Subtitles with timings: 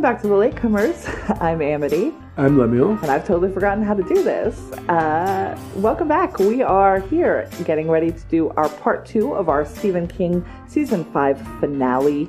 [0.00, 1.40] Welcome back to the Latecomers.
[1.42, 2.92] I'm Amity, I'm Lemuel.
[3.02, 4.58] and I've totally forgotten how to do this.
[4.88, 6.38] Uh, welcome back.
[6.38, 11.04] We are here getting ready to do our part two of our Stephen King season
[11.12, 12.28] five finale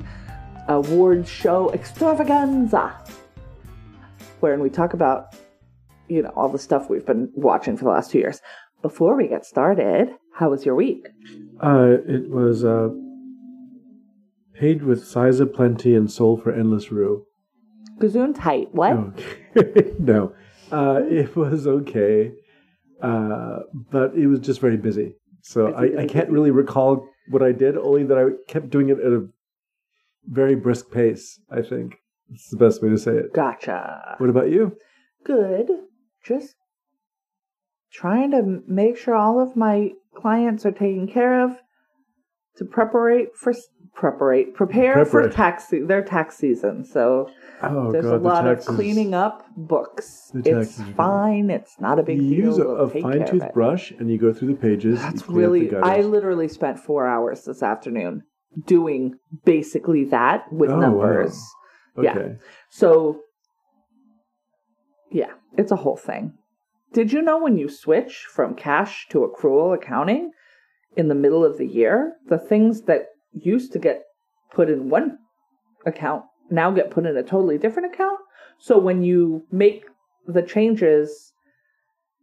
[0.68, 2.94] awards show extravaganza,
[4.42, 5.34] wherein we talk about,
[6.10, 8.42] you know, all the stuff we've been watching for the last two years.
[8.82, 11.08] Before we get started, how was your week?
[11.64, 12.90] Uh, it was uh,
[14.60, 17.28] paid with size of plenty and sold for endless rue.
[18.34, 18.74] Tight.
[18.74, 19.20] What?
[20.00, 20.34] No,
[20.72, 22.32] uh, it was okay,
[23.02, 23.60] uh,
[23.92, 25.16] but it was just very busy.
[25.42, 29.00] So I, I can't really recall what I did, only that I kept doing it
[29.00, 29.28] at a
[30.26, 31.40] very brisk pace.
[31.52, 31.96] I think
[32.32, 33.34] it's the best way to say it.
[33.34, 34.16] Gotcha.
[34.20, 34.78] What about you?
[35.24, 35.68] good.
[36.24, 36.56] Just
[37.92, 41.58] trying to make sure all of my clients are taken care of
[42.58, 43.54] to preparate for
[43.94, 46.86] preparate prepare for tax se- their tax season.
[46.86, 47.30] So
[47.62, 48.76] Oh there's God, a lot the of taxes.
[48.76, 50.32] cleaning up books.
[50.34, 51.50] The It's taxes are fine.
[51.50, 52.46] It's not a big You deal.
[52.46, 53.54] use a, We'll a take fine of tooth it.
[53.54, 55.00] brush and you go through the pages.
[55.00, 55.76] you That's clean up the really.
[55.84, 58.24] I literally spent four hours this afternoon
[58.66, 60.80] doing basically that with Oh, wow.
[60.82, 61.40] numbers.
[62.02, 62.12] yeah.
[62.18, 62.36] Okay.
[62.70, 63.20] So,
[65.12, 66.34] yeah, it's a whole thing.
[66.94, 70.32] Did you know when you switch from cash to accrual accounting
[70.98, 74.04] in the middle of the year, the things that used to get
[74.54, 75.18] put in one
[75.86, 78.20] account now get put in a totally different account?
[78.60, 79.86] So when you make
[80.28, 81.34] the changes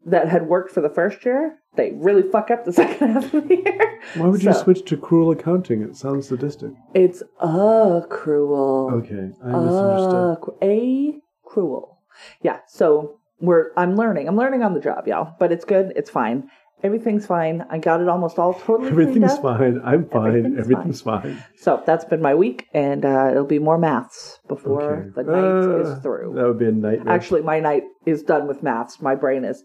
[0.06, 3.48] that had worked for the first year, they really fuck up the second half of
[3.48, 4.00] the year.
[4.14, 5.82] Why would you switch to cruel accounting?
[5.82, 6.70] It sounds sadistic.
[6.94, 8.90] It's a cruel.
[8.94, 10.40] Okay, I misunderstood.
[10.42, 11.98] Cr- a cruel.
[12.42, 12.60] Yeah.
[12.68, 14.28] So we're I'm learning.
[14.28, 15.34] I'm learning on the job, y'all.
[15.38, 15.92] But it's good.
[15.96, 16.48] It's fine.
[16.82, 17.66] Everything's fine.
[17.70, 18.90] I got it almost all totally.
[18.90, 19.80] Everything's fine.
[19.84, 20.28] I'm fine.
[20.28, 21.42] Everything's Everything's, fine.
[21.56, 25.10] So that's been my week, and uh, it'll be more maths before Okay.
[25.16, 26.34] the night Uh, is through.
[26.36, 27.12] That would be a nightmare.
[27.12, 29.00] Actually, my night is done with maths.
[29.02, 29.64] My brain is.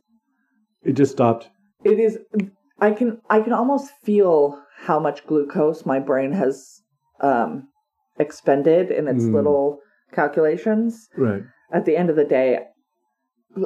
[0.83, 1.49] it just stopped.
[1.83, 2.17] It is.
[2.79, 3.21] I can.
[3.29, 6.81] I can almost feel how much glucose my brain has
[7.21, 7.67] um,
[8.19, 9.33] expended in its Mm.
[9.35, 9.79] little
[10.11, 11.09] calculations.
[11.15, 11.43] Right.
[11.71, 12.59] at the end of the day,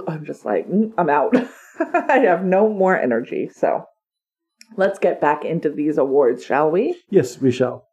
[0.08, 1.34] I'm just like, "Mm, I'm out.
[2.10, 3.50] I have no more energy.
[3.54, 3.84] So
[4.76, 7.02] let's get back into these awards, shall we?
[7.10, 7.86] Yes, we shall.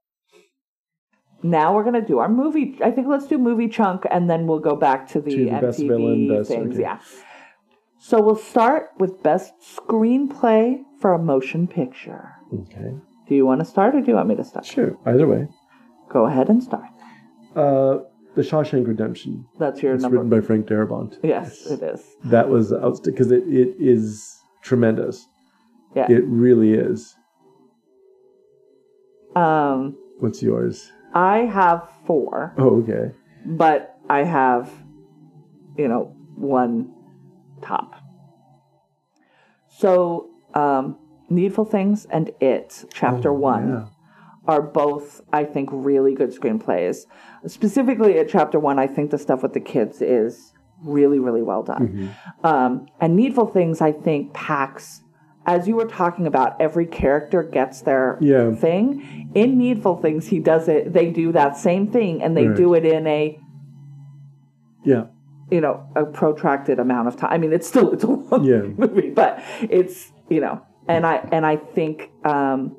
[1.43, 2.79] Now we're going to do our movie.
[2.83, 5.61] I think let's do movie chunk and then we'll go back to the, To the
[5.61, 6.73] best villain, best- things.
[6.75, 6.81] okay.
[6.83, 6.99] Yeah.
[7.99, 12.31] So we'll start with best screenplay for a motion picture.
[12.53, 12.95] Okay.
[13.29, 14.65] Do you want to start or do you want me to start?
[14.67, 14.97] Sure.
[15.07, 15.49] Either way.
[16.11, 16.85] Go ahead and start.
[17.57, 17.99] Uh,
[18.35, 19.47] The Shawshank Redemption.
[19.59, 20.17] That's your It's number.
[20.19, 21.19] written by Frank Darabont.
[21.23, 22.03] yes, it is.
[22.25, 25.27] That was outstanding because it, it is tremendous.
[25.95, 26.11] Yeah.
[26.11, 27.15] It really is.
[29.37, 30.91] Um, What's yours?
[31.15, 32.55] I have four.
[32.59, 33.15] Oh, okay.
[33.47, 34.71] but I have,
[35.77, 36.93] you know, one
[37.63, 37.95] top.
[39.69, 40.99] So, um,
[41.31, 43.87] Needful Things and It, Chapter Oh, One, yeah.
[44.47, 47.07] Are both, I think, really good screenplays.
[47.47, 51.63] Specifically at Chapter One, I think the stuff with the kids is really, really well
[51.63, 51.89] done.
[51.89, 52.47] Mm-hmm.
[52.47, 55.03] Um, and Needful Things, I think, packs.
[55.47, 58.55] As you were talking about, every character gets their Yeah.
[58.55, 59.31] thing.
[59.35, 60.93] In Needful Things, he does it.
[60.93, 62.57] They do that same thing, and they Right.
[62.57, 63.39] do it in a
[64.85, 65.05] Yeah.
[65.51, 67.31] you know a protracted amount of time.
[67.33, 68.63] I mean, it's still it's a long Yeah.
[68.77, 72.77] movie, but it's you know, and I and I think um,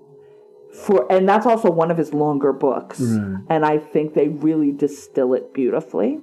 [0.83, 3.41] for and that's also one of his longer books, Right.
[3.49, 6.21] and I think they really distill it beautifully.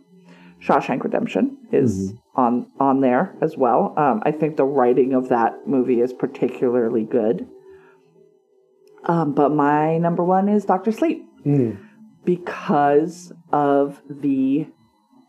[0.60, 3.94] Shawshank Redemption is on on there as well.
[3.96, 7.48] Um, I think the writing of that movie is particularly good.
[9.04, 11.78] Um, but my number one is Doctor Sleep Mm.
[12.24, 14.66] because of the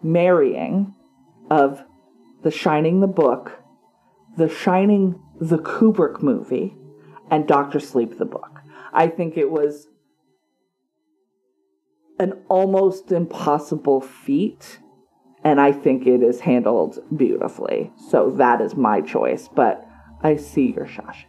[0.04, 0.94] marrying
[1.50, 1.84] of
[2.44, 3.60] The Shining, the book,
[4.38, 6.76] The Shining, the Kubrick movie,
[7.32, 8.53] and Doctor Sleep, the book.
[8.94, 9.88] I think it was
[12.20, 14.80] an almost impossible feat,
[15.44, 17.92] and I think it is handled beautifully.
[18.10, 19.86] So that is my choice, but
[20.22, 21.26] I see your Shawshank.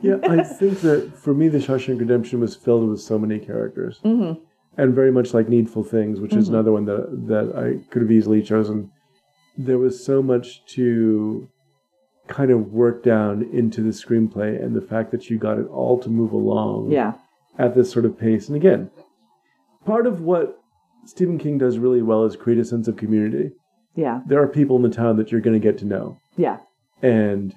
[0.00, 4.00] Yeah, I think that for me, The Shawshank Redemption was filled with so many characters,
[4.04, 4.40] mm-hmm.
[4.76, 8.10] and very much like Needful Things, which is another one that that I could have
[8.10, 8.90] easily chosen.
[9.56, 11.48] There was so much to
[12.26, 15.98] kind of work down into the screenplay, and the fact that you got it all
[15.98, 17.14] to move along Yeah.
[17.58, 18.48] at this sort of pace.
[18.48, 18.90] And again,
[19.84, 20.58] part of what
[21.04, 23.52] Stephen King does really well is create a sense of community.
[23.94, 24.22] Yeah.
[24.26, 26.58] There are people in the town that you're going to get to know, Yeah.
[27.02, 27.54] and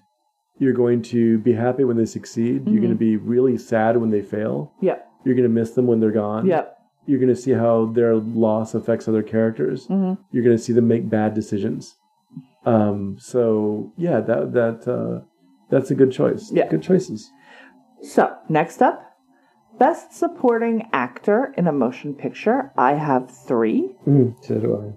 [0.60, 2.68] you're going to be happy when they succeed.
[2.68, 4.74] You're going to be really sad when they fail.
[4.82, 4.98] Yeah.
[5.24, 6.46] You're going to miss them when they're gone.
[6.46, 6.74] Yep.
[7.06, 9.88] You're going to see how their loss affects other characters.
[9.88, 10.18] Mhm.
[10.32, 11.96] You're going to see them make bad decisions.
[12.66, 15.26] Um, so yeah, that that uh,
[15.70, 16.52] that's a good choice.
[16.54, 16.68] Yeah.
[16.68, 17.32] good choices.
[18.02, 19.04] So, next up,
[19.80, 22.72] Best Supporting Actor in a Motion Picture.
[22.78, 23.96] I have three.
[24.08, 24.96] Mm, so do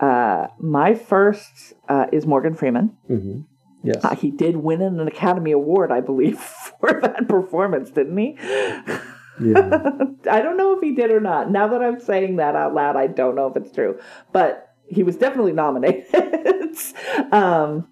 [0.00, 2.96] Uh, my first uh, is Morgan Freeman.
[3.08, 3.16] I.
[3.16, 3.40] hmm
[3.84, 4.02] Yes.
[4.02, 6.38] Uh, he did win an Academy Award, I believe,
[6.80, 8.34] for that performance, didn't he?
[8.40, 9.02] yeah.
[10.30, 11.50] I don't know if he did or not.
[11.50, 14.00] Now that I'm saying that out loud, I don't know if it's true.
[14.32, 16.06] But he was definitely nominated.
[17.32, 17.88] um,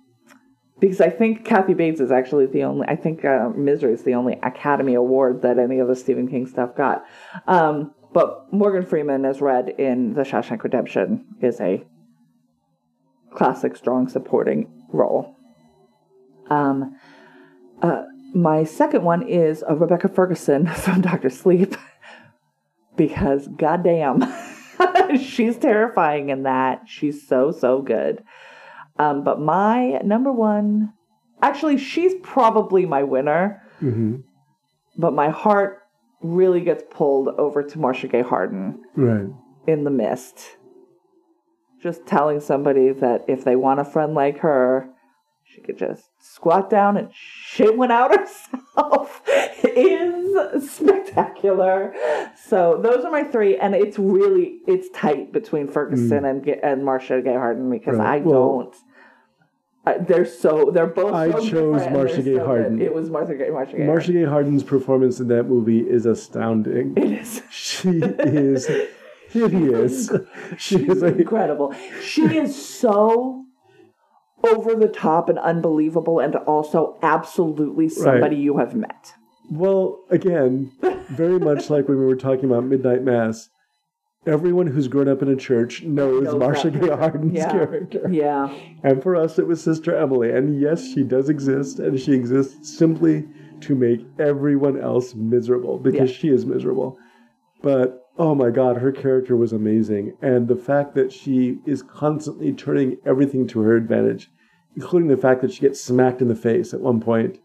[0.80, 4.14] because I think Kathy Bates is actually the only, I think uh, Misery is the
[4.14, 7.04] only Academy Award that any of the Stephen King stuff got.
[7.46, 11.84] Um, but Morgan Freeman, as read in The Shawshank Redemption, is a
[13.32, 15.36] classic, strong supporting role.
[16.50, 16.96] Um,
[17.80, 18.02] uh,
[18.34, 21.76] my second one is Rebecca Ferguson from Doctor Sleep
[22.96, 24.22] because goddamn,
[25.20, 26.82] she's terrifying in that.
[26.86, 28.22] She's so so good.
[28.98, 30.92] Um, but my number one,
[31.40, 33.62] actually, she's probably my winner.
[33.80, 34.16] hmm
[34.96, 35.78] But my heart
[36.22, 39.26] really gets pulled over to Marcia Gay Harden Right.
[39.66, 40.56] in the mist.
[41.82, 44.88] Just telling somebody that if they want a friend like her,
[45.44, 49.22] she could just squat down and shit went out herself
[49.64, 51.94] is spectacular.
[52.46, 56.84] So those are my three, and it's really it's tight between Ferguson and Ga- and
[56.84, 58.00] Marcia Gay Harden because Mm.
[58.00, 58.22] Right.
[58.22, 58.76] I Well- don't.
[59.84, 61.12] Uh, they're so they're both.
[61.12, 62.76] I so chose Marcia Gay so Harden.
[62.78, 62.84] good.
[62.86, 63.50] It was Marcia Gay.
[63.50, 63.84] Marcia Gay.
[63.84, 66.94] Marcia Gay Harden's performance in that movie is astounding.
[66.96, 67.42] It is.
[67.50, 68.68] She is
[69.28, 70.08] hideous.
[70.56, 71.74] She is incredible.
[72.00, 73.44] She is so
[74.44, 79.14] over the top and unbelievable, and also absolutely somebody you have met.
[79.50, 80.72] Well, again,
[81.10, 83.50] very much like when we were talking about Midnight Mass,
[84.26, 86.88] everyone who's grown up in a church knows, Knows Marcia Gay.
[86.88, 87.50] Harden's Yeah.
[87.50, 88.08] character.
[88.10, 90.30] Yeah, And for us, it was Sister Emily.
[90.30, 93.26] And yes, she does exist, and she exists simply
[93.62, 96.16] to make everyone else miserable because Yeah.
[96.16, 96.98] she is miserable.
[97.62, 100.14] But oh my God, her character was amazing.
[100.22, 104.30] And the fact that she is constantly turning everything to her advantage,
[104.76, 107.38] including the fact that she gets smacked in the face at one point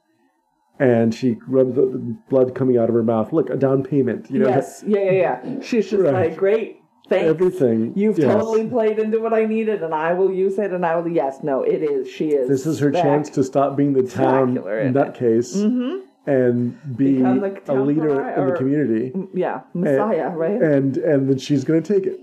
[0.80, 3.34] and she rubs the blood coming out of her mouth.
[3.34, 4.30] Look, a down payment.
[4.30, 5.12] You know, yes, yeah, yeah,
[5.44, 5.60] yeah.
[5.62, 6.30] She's just Right.
[6.30, 7.26] like, great, thanks.
[7.28, 7.94] everything.
[7.96, 8.32] You've yes.
[8.32, 10.72] totally played into what I needed, and I will use it.
[10.72, 11.08] And I will.
[11.12, 12.08] Yes, no, it is.
[12.08, 12.48] She is.
[12.48, 14.94] This is her chance to stop being the town isn't it?
[14.94, 16.02] nutcase Mhm.
[16.28, 19.12] And be a leader in the community.
[19.16, 20.62] Mm, yeah, Messiah, right?
[20.62, 22.20] And and then she's going to take it.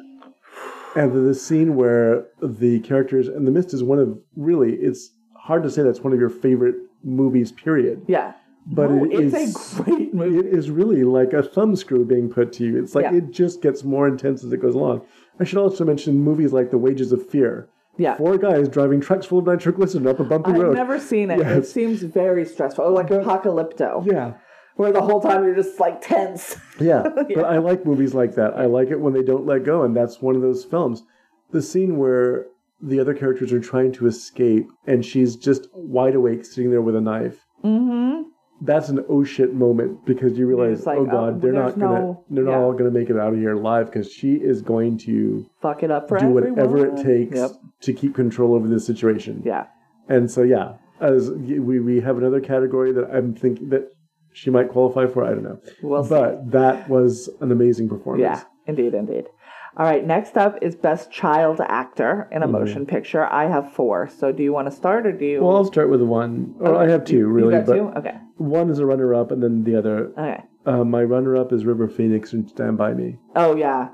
[0.97, 5.11] And the, the scene where the characters and the mist is one of really it's
[5.37, 7.51] hard to say that's one of your favorite movies.
[7.51, 8.03] Period.
[8.07, 8.35] yeah,
[8.67, 10.39] But No, it it's is- a great movie.
[10.39, 12.81] It is really like a thumbscrew being put to you.
[12.83, 13.15] It's like Yeah.
[13.19, 15.03] it just gets more intense as it goes along.
[15.41, 17.69] I should also mention movies like The Wages of Fear.
[17.97, 18.17] Yeah.
[18.17, 20.71] Four guys driving trucks full of nitroglycerin up a bumpy road.
[20.71, 21.41] I've never seen it.
[21.41, 24.35] It seems very stressful, like Apocalypto, yeah.
[24.77, 26.57] where the whole time you're just like tense.
[26.81, 27.05] Yeah,
[27.35, 28.55] but I like movies like that.
[28.55, 31.03] I like it when they don't let go, and that's one of those films.
[31.53, 32.47] The scene where
[32.81, 36.97] the other characters are trying to escape, and she's just wide awake, sitting there with
[36.97, 37.47] a knife.
[37.65, 38.23] Mm-hmm.
[38.65, 42.01] That's an oh shit moment because you realize, like, oh god, oh, they're not gonna,
[42.01, 42.59] no- they're not yeah.
[42.59, 45.91] all gonna make it out of here alive because she is going to Fuck it
[45.91, 47.51] up for do whatever it takes Yep.
[47.83, 49.43] to keep control over this situation.
[49.45, 49.67] Yeah.
[50.09, 53.91] And so yeah, as we we have another category that I'm thinking that
[54.33, 55.25] she might qualify for.
[55.25, 56.11] I don't know, We'll see.
[56.11, 58.23] but that was an amazing performance.
[58.23, 58.43] Yeah.
[58.67, 58.95] Indeed.
[58.95, 59.27] Indeed.
[59.77, 60.07] All right.
[60.07, 62.53] Next up is best child actor in a Mm-hmm.
[62.53, 63.25] motion picture.
[63.25, 64.09] I have four.
[64.09, 65.43] So do you want to start or do you?
[65.43, 66.55] Well, I'll start with one.
[66.61, 67.89] Or I have two, really, You got two.
[67.99, 68.15] Okay.
[68.37, 70.11] one is a runner-up, and then the other.
[70.19, 70.43] Okay.
[70.67, 73.89] Uh, my runner-up is River Phoenix from Stand by Me, Oh yeah.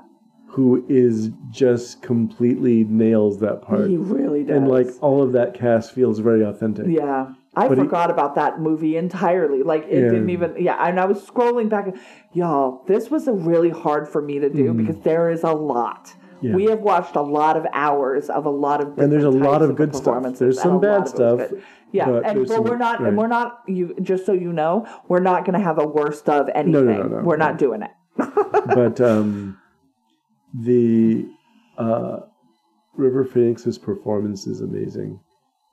[0.51, 4.57] Who is just completely nails that part, He really does.
[4.57, 6.87] and like all of that cast feels very authentic.
[6.87, 7.27] Yeah.
[7.55, 9.63] I But he- forgot about that movie entirely.
[9.63, 10.09] Like it Yeah.
[10.11, 11.93] didn't even yeah, and I was scrolling back
[12.33, 16.13] y'all, this was a really hard for me to do because there is a lot.
[16.41, 16.55] Yeah.
[16.55, 19.61] We have watched a lot of hours of a lot of And there's a lot
[19.61, 20.37] of good stuff.
[20.37, 21.63] There's some bad lot of it was stuff.
[21.93, 23.07] Yeah, but and but some- we're not right.
[23.09, 26.49] and we're not you just so you know, we're not gonna have a worst of
[26.53, 26.85] anything.
[26.87, 27.45] no, no, we're no.
[27.45, 27.91] not doing it.
[28.17, 29.57] but um,
[30.53, 31.25] the
[31.77, 32.19] uh,
[32.95, 35.19] River Phoenix's performance is amazing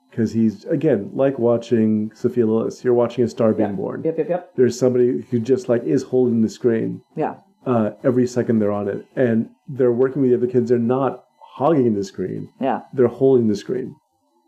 [0.09, 2.83] because he's again like watching Sophia Lillis.
[2.83, 4.03] You're watching a star being born.
[4.03, 4.55] Yep, yep, yep.
[4.55, 7.35] There's somebody who just like is holding the screen Yeah.
[7.65, 10.69] uh, every second they're on it, and they're working with the other kids.
[10.69, 12.81] They're not hogging the screen; Yeah.
[12.93, 13.95] they're holding the screen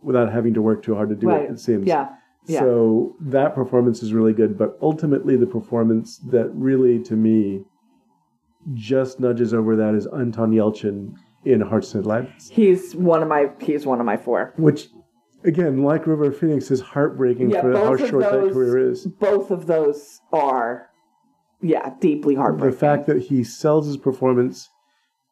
[0.01, 1.43] without having to work too hard to do Right.
[1.43, 1.51] it.
[1.51, 1.85] It seems.
[1.85, 2.09] Yeah.
[2.47, 2.61] Yeah.
[2.61, 7.65] So that performance is really good, but ultimately the performance that really to me
[8.74, 11.13] just nudges over that is Anton Yelchin
[11.46, 14.53] in Hearts in Atlantis, He's one of my he's one of my four.
[14.58, 14.89] which,
[15.44, 19.08] again, like River Phoenix, is heartbreaking Yeah, for how short that career is.
[19.08, 20.89] Both of those are
[21.62, 22.72] yeah, deeply heartbreaking.
[22.72, 24.70] The fact that he sells his performance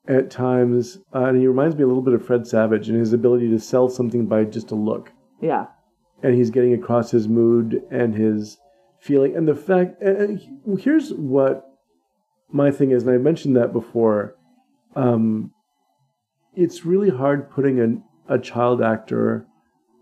[0.08, 3.14] at times, uh, and he reminds me a little bit of Fred Savage and his
[3.14, 5.12] ability to sell something by just a look.
[5.42, 5.68] yeah.
[6.24, 8.58] and he's getting across his mood and his
[9.00, 10.42] feeling and the fact and
[10.80, 11.69] here's what
[12.52, 14.36] my thing is and i mentioned that before
[14.96, 15.52] um,
[16.56, 19.46] it's really hard putting an, a child actor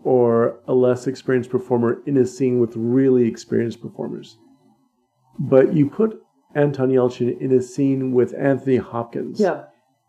[0.03, 4.37] or a less experienced performer in a scene with really experienced performers
[5.39, 6.19] but you put
[6.55, 9.63] anton yelchin in a scene with anthony hopkins Yeah.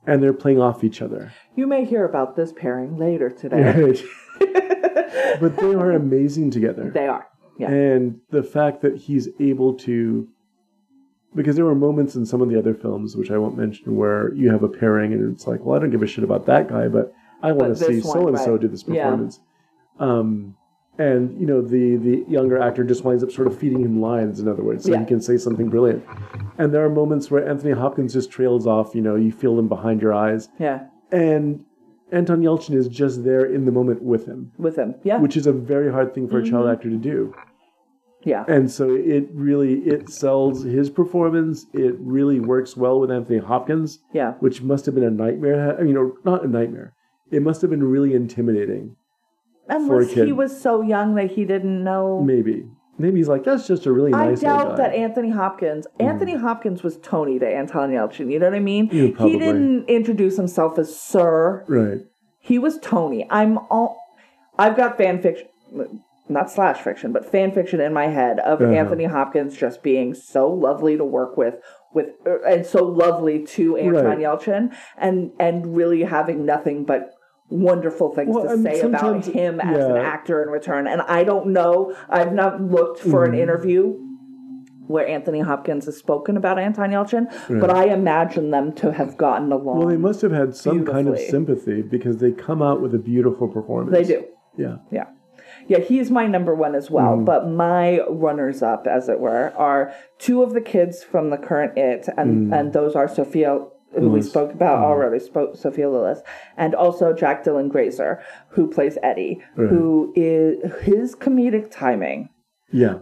[0.07, 4.01] and they're playing off each other You may hear about this pairing later today.
[5.41, 7.27] but they are amazing together they are.
[7.59, 7.71] Yeah.
[7.71, 10.29] and the fact that he's able to
[11.39, 14.35] because there were moments in some of the other films which i won't mention where
[14.35, 16.69] you have a pairing and it's like well i don't give a shit about that
[16.69, 19.05] guy but i want to see so and so do this Yeah.
[19.05, 19.41] performance
[19.99, 20.55] um
[20.99, 24.41] and you know the the younger actor just winds up sort of feeding him lines
[24.41, 25.01] in other words so Yeah.
[25.01, 26.05] he can say something brilliant
[26.59, 29.69] and there are moments where anthony hopkins just trails off you know you feel him
[29.69, 30.79] behind your eyes Yeah.
[31.13, 31.65] and
[32.11, 34.95] anton yelchin is just there in the moment with him With him.
[35.05, 35.19] Yeah.
[35.21, 36.51] which is a very hard thing for a Mm-hmm.
[36.51, 37.35] child actor to do
[38.25, 38.45] yeah.
[38.49, 44.01] and so it really it sells his performance it really works well with anthony hopkins
[44.13, 44.33] Yeah.
[44.41, 46.95] which must have been a nightmare I mean, you know not a nightmare
[47.31, 48.97] it must have been really intimidating
[49.67, 52.23] for a Unless he was so young that he didn't know.
[52.23, 52.65] maybe
[52.99, 54.95] maybe he's like that's just a really I doubt that.
[54.95, 55.87] Anthony Hopkins.
[56.01, 56.07] Hmm.
[56.07, 58.33] Anthony Hopkins was Tony to Anton Yelchin.
[58.33, 58.89] You know what I mean?
[58.91, 59.33] Yeah, probably.
[59.35, 61.65] He didn't introduce himself as Sir.
[61.69, 62.01] right
[62.41, 63.27] He was Tony.
[63.31, 64.01] I'm all.
[64.59, 65.49] I've got fan fiction,
[66.29, 68.73] not slash fiction, but fan fiction in my head of Uh-huh.
[68.73, 71.55] Anthony Hopkins just being so lovely to work with,
[71.95, 74.19] with er, and so lovely to Anton Right.
[74.19, 77.11] Yelchin, and and really having nothing but
[77.51, 80.87] wonderful things Well, to say about him as an actor in return.
[80.87, 81.97] And I don't know.
[82.11, 83.35] I've not looked for Mm-hmm.
[83.35, 83.99] an interview
[84.87, 87.27] where Anthony Hopkins has spoken about Anton Yelchin,
[87.61, 89.79] but I imagine them to have gotten along.
[89.79, 92.99] well they must have had some kind of sympathy because they come out with a
[92.99, 94.25] beautiful performance they do.
[94.57, 95.05] yeah Yeah.
[95.69, 97.13] Yeah, he's my number one as well.
[97.17, 97.25] Mm-hmm.
[97.25, 101.77] But my runners up, as it were, are two of the kids from the current
[101.77, 104.25] It, and, and those are Sophia, who we Mm.
[104.25, 106.21] Spoke about already, spoke Sophia Lillis,
[106.57, 112.29] and also Jack Dylan Grazer, who plays Eddie, who is his comedic timing.
[112.73, 112.97] yeah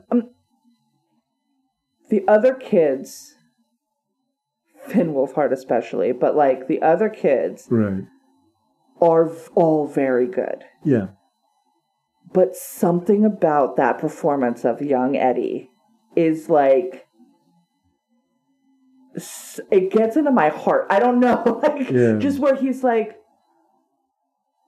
[2.11, 3.35] The other kids,
[4.87, 8.05] Finn Wolfhard especially, but like the other kids right
[9.01, 10.65] are all very good.
[10.85, 11.09] yeah
[12.37, 15.71] but something about that performance of young Eddie
[16.15, 17.07] is like
[19.71, 20.87] it gets into my heart.
[20.91, 22.19] I don't know, like Yeah.
[22.19, 23.19] just where he's like,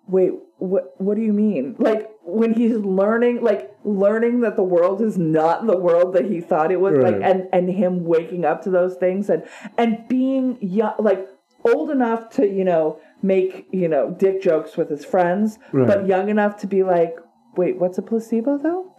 [0.07, 0.95] "Wait, what?
[0.97, 5.67] What do you mean?" Like when he's learning, like learning that the world is not
[5.67, 8.95] the world that he thought it was, like, and and him waking up to those
[8.97, 9.43] things and
[9.77, 11.29] and being young, like
[11.67, 15.87] old enough to you know make you know dick jokes with his friends, Right.
[15.87, 17.15] but young enough to be like,
[17.59, 18.95] wait, what's a placebo though?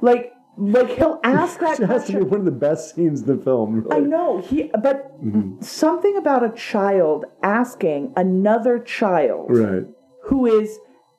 [0.00, 3.26] like, like he'll ask that it has to be one of the best scenes in
[3.36, 5.62] the film I know he, but Mm-hmm.
[5.62, 9.84] something about a child asking another child right
[10.24, 10.78] who is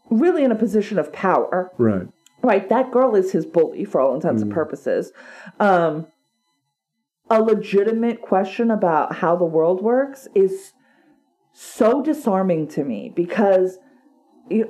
[0.10, 2.08] really in a position of power, right
[2.42, 2.68] right?
[2.68, 4.56] That girl is his bully for all intents and Mm.
[4.56, 5.14] purposes.
[5.60, 6.08] Um,
[7.30, 10.74] a legitimate question about how the world works is
[11.54, 13.78] so disarming to me because,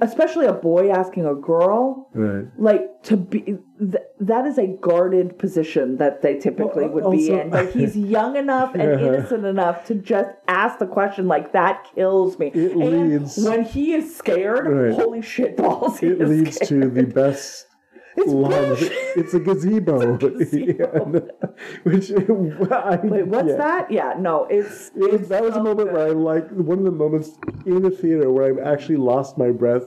[0.02, 5.38] especially a boy asking a girl, right like to be th- that is a guarded
[5.40, 9.08] position that they typically Well, would be also- in but he's young enough and Yeah.
[9.08, 13.64] innocent enough to just ask the question like that kills me It and leads- when
[13.64, 14.94] he is scared Right.
[14.94, 16.82] holy shit balls he it is leads scared.
[16.84, 17.68] to the best
[18.16, 18.92] It's bullshit.
[19.18, 20.18] It's a gazebo.
[20.24, 20.64] gazebo.
[20.64, 21.50] Yeah,
[21.84, 22.12] which
[22.72, 23.56] I, wait what's yeah.
[23.58, 25.94] that yeah no it's, It it's that was a moment good.
[25.94, 27.32] where I like one of the moments
[27.66, 29.84] in the theater where I actually lost my breath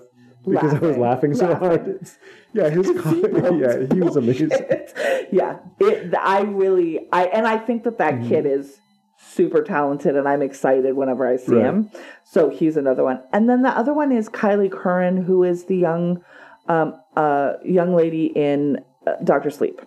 [0.49, 1.35] because I was laughing Laughing.
[1.35, 1.69] so Laughing.
[1.69, 1.89] hard.
[2.01, 2.19] It's,
[2.53, 4.51] yeah, his Gazebo yeah, he was amazing.
[5.33, 8.29] yeah it i really i and i think that that Mm-hmm.
[8.29, 8.79] kid is
[9.19, 11.65] super talented and i'm excited whenever i see Right.
[11.65, 11.91] him
[12.25, 15.77] so he's another one and then the other one is kyliegh curran who is the
[15.77, 16.23] young
[16.69, 19.81] um uh young lady in uh, dr sleep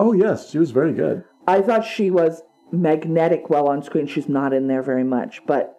[0.00, 1.24] Oh yes, she was very good.
[1.46, 5.74] i thought she was magnetic while on screen she's not in there very much but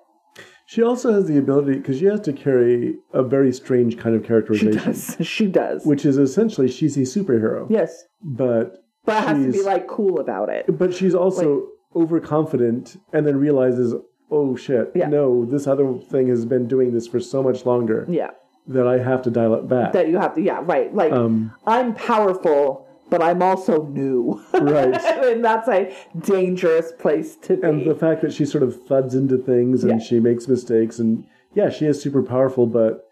[0.65, 4.23] She also has the ability because she has to carry a very strange kind of
[4.23, 4.73] characterization.
[4.73, 7.65] she does she does which is essentially she's a superhero.
[7.69, 8.65] yes But
[9.05, 13.95] but has to be like cool about it but she's also overconfident and then realizes,
[14.29, 15.07] oh shit, Yeah.
[15.07, 18.31] no, this other thing has been doing this for so much longer Yeah.
[18.69, 19.93] That I have to dial it back.
[19.93, 20.93] That you have to, yeah, right.
[20.93, 24.41] Like, um, I'm powerful, but I'm also new.
[24.53, 24.93] right.
[25.03, 27.67] and that's a dangerous place to be.
[27.67, 30.05] and the fact that she sort of thuds into things and Yeah.
[30.07, 33.05] she makes mistakes and yeah, she is super powerful, but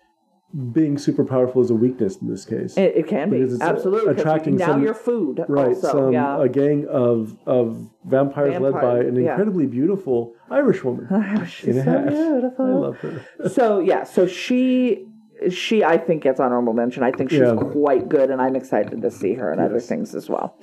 [0.72, 2.78] being super powerful is a weakness in this case.
[2.78, 3.38] it, it can be.
[3.40, 4.14] Because it's, uh, Absolutely.
[4.14, 5.44] 'cause attracting now some- you're food.
[5.50, 6.40] right, Also, some yeah.
[6.42, 9.32] a gang of of vampires led by an yeah.
[9.32, 12.66] incredibly beautiful Irish woman Oh, She's a so beautiful.
[12.66, 13.50] I love her.
[13.50, 15.08] so yeah, so she
[15.50, 17.04] she I think gets honorable mention.
[17.04, 17.56] I think she's Yeah.
[17.56, 20.56] quite good, and I'm excited to see her in other things as well.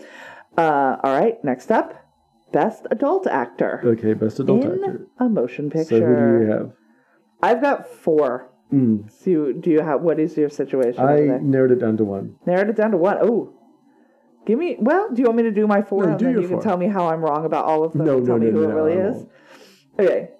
[0.57, 1.95] Uh, all right, next up,
[2.53, 5.07] best adult actor Okay, best adult in actor.
[5.19, 5.99] a motion picture.
[5.99, 6.73] So who do you have?
[7.43, 8.51] I've got four.
[8.73, 9.11] Mm.
[9.11, 11.01] So you, do you have what is your situation?
[11.05, 12.37] I narrowed it down to one.
[12.47, 13.19] narrowed it down to one.
[13.21, 13.53] Oh.
[14.47, 15.09] Give me well.
[15.13, 16.59] Do you want me to do my four, No, and do then your you four.
[16.61, 18.05] can tell me how I'm wrong about all of them?
[18.05, 19.27] No, and tell no, me no, who no, it really I is.
[19.99, 20.31] Okay.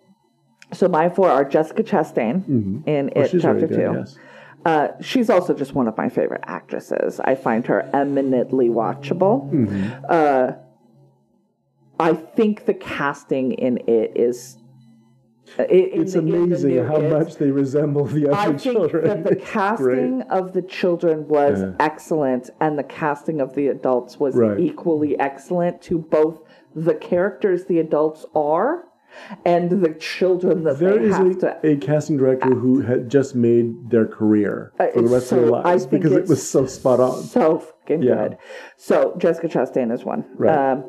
[0.75, 2.87] So my four are Jessica Chastain Mhm.
[2.89, 3.93] in Oh, It Chapter good, Two.
[3.99, 4.19] yes.
[4.67, 7.21] Uh, she's also just one of my favorite actresses.
[7.21, 9.51] I find her eminently watchable.
[9.53, 10.05] Mm-hmm.
[10.09, 10.53] Uh,
[12.01, 14.59] I think the casting in it is.
[15.59, 18.43] uh, i- in It's in amazing new how It, much they resemble the other I
[18.49, 19.05] other think children.
[19.05, 21.73] that the casting of the children was Yeah.
[21.79, 24.59] excellent, and the casting of the adults was Right.
[24.59, 26.41] equally excellent to both
[26.75, 28.84] the characters the adults are
[29.45, 33.09] and the children that There they is have a, to a casting director who had
[33.11, 36.49] just made their career Uh, for the rest of their so- lives because it was
[36.49, 37.23] so spot on.
[37.23, 38.15] So fucking Yeah.
[38.29, 38.39] good.
[38.77, 40.25] So Jessica Chastain is one.
[40.37, 40.57] Right.
[40.73, 40.85] Um,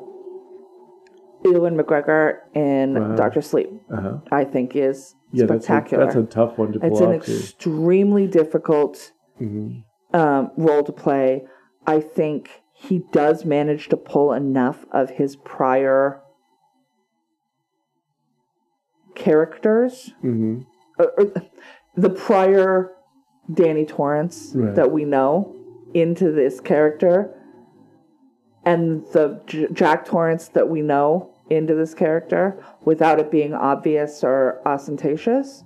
[1.43, 3.15] Ewan McGregor in Uh-huh.
[3.15, 4.17] Doctor Sleep, Uh-huh.
[4.31, 6.03] I think is Yeah, that's a, spectacular.
[6.05, 7.25] that's a tough one to pull it's an off.
[7.25, 7.31] too.
[7.33, 9.83] extremely difficult Mhm.
[10.13, 11.45] um, role to play.
[11.85, 16.21] I think he does manage to pull enough of his prior
[19.15, 20.65] characters, Mhm.
[20.99, 21.25] uh, uh,
[21.95, 22.91] the prior
[23.53, 24.75] Danny Torrance Right.
[24.75, 25.55] that we know,
[25.93, 27.31] into this character,
[28.65, 34.23] and the J- Jack Torrance that we know into this character without it being obvious
[34.23, 35.63] or ostentatious.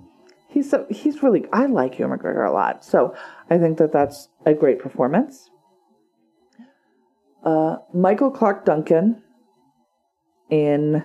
[0.48, 3.14] He's so, he's really I like Ewan McGregor a lot, so
[3.48, 5.50] I think that that's a great performance.
[7.42, 9.22] Uh, Michael Clarke Duncan
[10.50, 11.02] in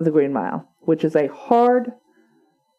[0.00, 1.92] The Green Mile, which is a hard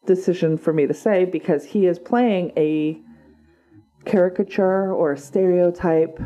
[0.06, 3.00] decision for me to say because he is playing a
[4.04, 6.18] caricature or a stereotype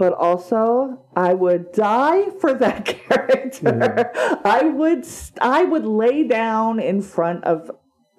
[0.00, 4.10] but also I would die for that character.
[4.46, 7.70] I would st- I would lay down in front of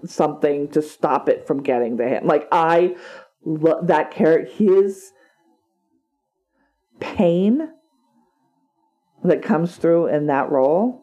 [0.05, 2.27] something to stop it from getting to him.
[2.27, 2.95] Like I
[3.43, 5.11] lo- that character his
[6.99, 7.67] pain
[9.23, 11.00] that comes through in that role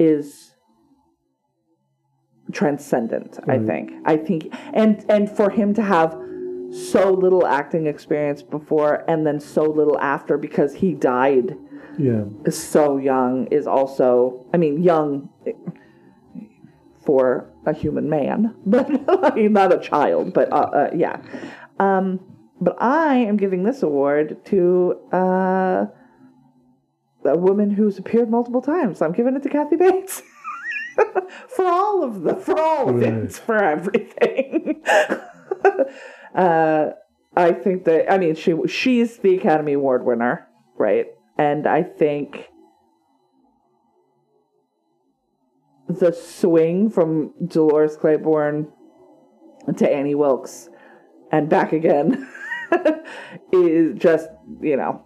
[0.00, 0.54] is
[2.52, 3.92] transcendent i think.
[4.04, 6.10] I think and and for him to have
[6.72, 11.56] so little acting experience before and then so little after because he died
[11.98, 12.24] Yeah.
[12.48, 15.28] so young is also i mean young
[17.04, 18.86] for a human man but
[19.24, 21.16] I mean, not a child but uh, uh, yeah.
[21.78, 22.20] Um
[22.60, 25.86] but i am giving this award to uh
[27.24, 29.02] a woman who's appeared multiple times.
[29.02, 30.22] I'm giving it to kathy bates.
[31.48, 34.82] For all of the for all of it for everything.
[36.34, 36.90] Uh
[37.36, 41.06] i think that i mean she she's the academy award winner right?
[41.36, 42.48] And i think
[45.88, 48.68] the swing from dolores claiborne
[49.76, 50.68] to annie wilkes
[51.32, 52.28] and back again
[53.52, 54.28] is just
[54.60, 55.04] you know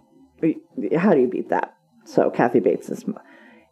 [0.97, 1.74] how do you beat that
[2.05, 3.03] so kathy bates is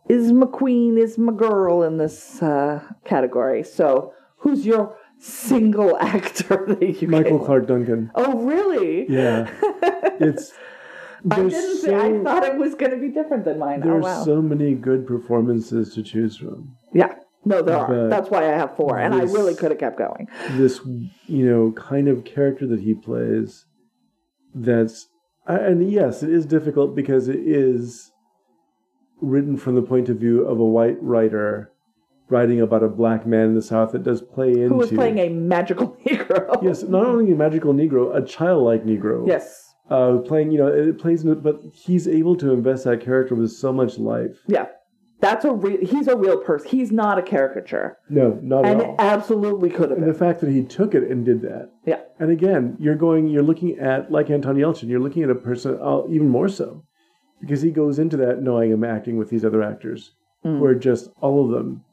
[0.09, 6.65] is my queen is my girl in this uh, category so who's your single actor
[6.67, 8.11] that you Michael can- Clarke Duncan.
[8.15, 9.49] oh really Yeah.
[10.19, 10.51] It's
[11.31, 13.87] i didn't so, say i thought it was going to be different than mine oh
[13.87, 16.75] there's wow so many good performances to choose from.
[16.93, 17.15] yeah
[17.45, 20.27] no there are that's why i have four and i really could have kept going
[20.57, 20.81] This
[21.27, 23.65] you know kind of character that he plays.
[24.53, 25.07] That's
[25.47, 28.11] and yes, it is difficult because it is
[29.23, 31.71] written from the point of view of a white writer
[32.29, 33.91] writing about a black man in the South.
[33.91, 37.73] That does play into who was playing a magical negro yes, not only a magical
[37.73, 39.27] Negro, a childlike Negro.
[39.27, 43.35] yes uh, playing, you know, it plays, into, but he's able to invest that character
[43.35, 44.37] with so much life.
[44.47, 44.67] yeah
[45.19, 48.87] that's a real he's a real person he's not a caricature No, not and at
[48.87, 48.95] all.
[48.99, 51.69] absolutely could have And been the fact that he took it and did that.
[51.85, 55.35] yeah And again, you're going, you're looking at, like Anton Yelchin, you're looking at a
[55.35, 56.83] person, uh, even more so.
[57.43, 60.11] Because he goes into that knowing I'm acting with these other actors
[60.45, 60.59] Mm.
[60.59, 61.83] who are just all of them.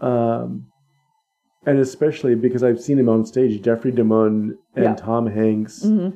[0.00, 0.66] Um,
[1.66, 4.94] and especially because I've seen him on stage, Jeffrey DeMunn and Yeah.
[4.94, 5.84] Tom Hanks.
[5.84, 6.14] Mhm.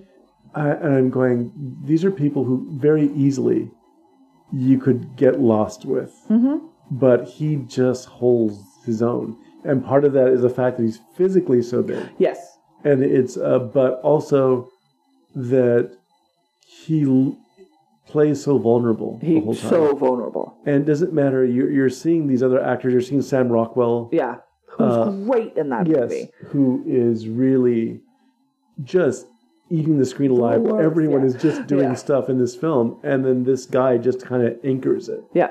[0.54, 1.52] I, and I'm going,
[1.84, 3.70] these are people who very easily
[4.52, 6.14] you could get lost with.
[6.30, 6.60] Mhm.
[6.90, 9.36] But he just holds his own.
[9.64, 12.02] And part of that is the fact that he's physically so big.
[12.18, 12.38] Yes.
[12.84, 14.68] And it's, uh, but also
[15.34, 15.90] that
[16.66, 17.04] he
[18.14, 20.56] plays so vulnerable the whole He's so vulnerable.
[20.64, 24.08] and doesn't matter, you're, you're seeing these other actors, you're seeing Sam Rockwell.
[24.12, 24.36] Yeah.
[24.68, 26.30] Who's Uh, great in that Yes, movie.
[26.50, 28.00] who is really
[28.84, 29.26] just
[29.68, 30.60] eating the screen alive.
[30.60, 31.26] worst, Everyone yeah.
[31.26, 31.94] is just doing Yeah.
[31.94, 35.24] stuff in this film, and then this guy just kind of anchors it.
[35.32, 35.50] Yeah.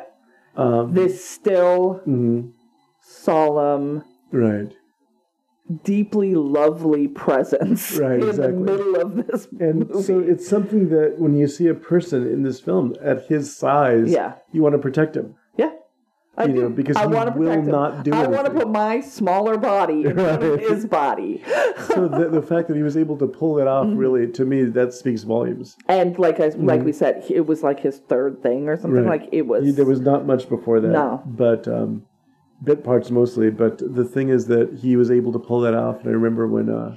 [0.55, 2.51] Um, This still, mhm,
[3.01, 4.71] solemn, right,
[5.83, 8.53] deeply lovely presence Right, in exactly.
[8.53, 10.03] the middle of this and movie.
[10.03, 14.11] so it's something that when you see a person in this film at his size,
[14.11, 14.33] Yeah.
[14.51, 15.35] you want to protect him.
[15.57, 15.71] yeah.
[16.35, 16.61] I You do.
[16.63, 17.65] know, because I he will him.
[17.67, 18.15] not do it.
[18.15, 20.59] I want to put my smaller body in Right.
[20.59, 21.43] his body.
[21.89, 23.97] So the, the fact that he was able to pull it off, Mm-hmm.
[23.97, 25.77] really, to me, that speaks volumes.
[25.87, 29.01] And like I, like we said, it was like his third thing or something.
[29.01, 29.09] Mm-hmm.
[29.09, 29.21] Right.
[29.21, 29.63] Like it was.
[29.65, 30.87] He- there was not much before that.
[30.87, 31.21] No.
[31.23, 32.07] But um,
[32.63, 33.49] bit parts mostly.
[33.49, 35.99] But the thing is that he was able to pull that off.
[35.99, 36.95] And I remember when uh,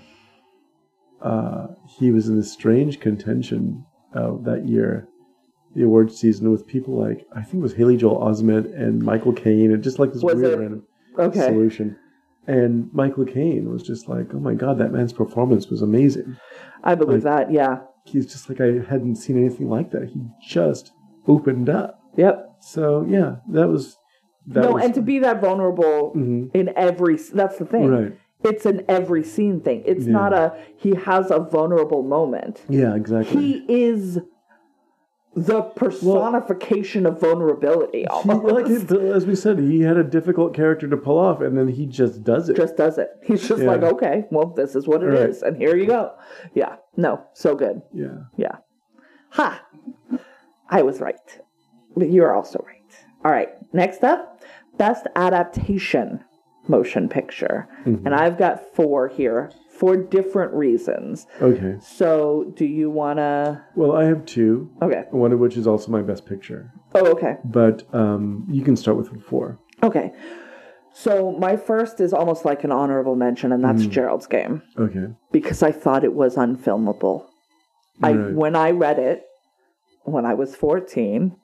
[1.21, 1.67] uh,
[1.99, 5.09] he was in this strange contention uh, that year,
[5.75, 9.33] the award season, with people like, I think it was Haley Joel Osment and Michael
[9.33, 10.59] Caine, and just like this Was weird it?
[10.59, 10.87] random
[11.19, 11.41] okay.
[11.41, 11.97] solution.
[12.47, 16.37] And Michael Caine was just like, oh my God, that man's performance was amazing.
[16.85, 17.51] I believe that.
[17.51, 17.81] Yeah.
[18.05, 20.11] He's just like, I hadn't seen anything like that.
[20.11, 20.93] He just
[21.27, 22.01] opened up.
[22.17, 22.59] Yep.
[22.61, 23.99] So yeah, that was
[24.47, 26.51] no, was and to be that vulnerable Mhm.
[26.55, 27.89] in every that's the thing.
[27.91, 28.13] right.
[28.45, 29.83] It's an every scene thing.
[29.87, 30.13] It's Yeah.
[30.13, 32.63] not a he has a vulnerable moment.
[32.69, 33.41] Yeah, exactly.
[33.41, 34.21] He is
[35.35, 38.45] the personification of vulnerability He- almost.
[38.55, 41.69] like it- as we said, he had a difficult character to pull off, and then
[41.69, 42.57] he just does it.
[42.57, 43.11] just does it.
[43.23, 43.69] He's just Yeah.
[43.69, 45.49] like, okay, well, this is what it is, Right.
[45.53, 46.13] and here you go.
[46.55, 46.77] Yeah.
[46.97, 47.83] No, so good.
[47.93, 48.57] yeah, Yeah.
[49.31, 49.63] Ha!
[50.71, 51.41] I was right.
[51.97, 52.83] But you're also right.
[53.25, 53.51] All right.
[53.73, 54.43] Next up,
[54.79, 56.25] best adaptation
[56.69, 57.69] motion picture.
[57.85, 58.07] Mm-hmm.
[58.07, 61.27] And I've got four here for different reasons.
[61.41, 61.77] okay.
[61.81, 63.63] So do you want to.
[63.75, 65.05] Well, I have two, Okay.
[65.11, 66.73] one of which is also my best picture.
[66.95, 67.37] Oh, okay.
[67.45, 69.59] But um, you can start with four.
[69.83, 70.13] Okay.
[70.95, 73.91] So my first is almost like an honorable mention, and that's Mm.
[73.91, 75.09] Gerald's Game Okay.
[75.31, 77.27] because I thought it was unfilmable.
[78.03, 78.35] I Right.
[78.35, 79.23] when I read it
[80.05, 81.37] when I was 14,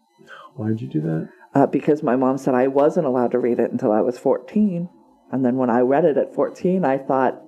[0.56, 1.28] Why'd you do that?
[1.54, 4.88] Uh, because my mom said I wasn't allowed to read it until I was 14.
[5.30, 7.42] And then when I read it at 14, I thought,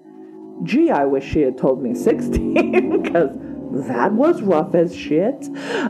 [0.63, 3.37] gee, I wish she had told me 16 because
[3.89, 5.47] that was rough as shit.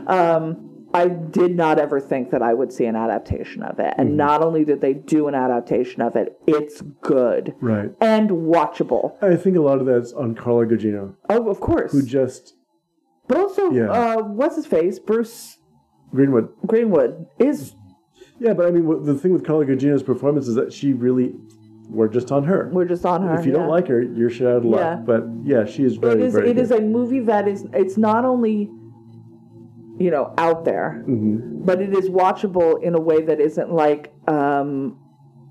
[0.07, 0.61] Um,
[0.93, 3.93] I did not ever think that I would see an adaptation of it.
[3.97, 7.91] And not only did they do an adaptation of it, it's good Right.
[7.99, 9.21] and watchable.
[9.21, 11.91] I think a lot of that's on Carla Gugino, Oh, of course.
[11.91, 12.55] who just
[13.27, 13.89] but also, Yeah.
[13.89, 14.99] uh, what's his face?
[14.99, 15.57] Bruce
[16.11, 16.47] Greenwood.
[16.65, 17.75] Greenwood is
[18.39, 21.33] Yeah, but I mean, the thing with Carla Gugino's performance is that she really,
[21.89, 22.69] we're just on her.
[22.73, 23.39] we're just on her.
[23.39, 23.59] if you yeah.
[23.59, 24.79] don't like her, you're shit out of luck.
[24.81, 24.95] Yeah.
[24.95, 26.61] But yeah, she is very, it is very it good.
[26.63, 28.69] is a movie that is it's not only
[29.97, 31.65] you know out there Mhm.
[31.65, 34.97] but it is watchable in a way that isn't like um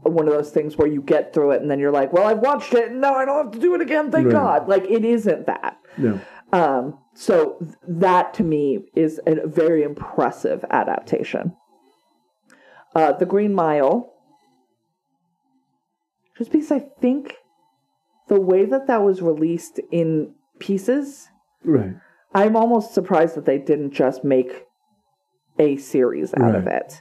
[0.02, 2.40] one of those things where you get through it and then you're like well i've
[2.40, 4.32] watched it and now i don't have to do it again thank Right.
[4.34, 6.20] god like it isn't that No.
[6.52, 11.56] um so th- that to me is a very impressive adaptation
[12.94, 14.12] uh the green mile
[16.38, 17.36] just because i think
[18.28, 21.28] the way that that was released in pieces
[21.64, 21.94] Right.
[22.34, 24.66] I'm almost surprised that they didn't just make
[25.58, 27.00] a series out of it.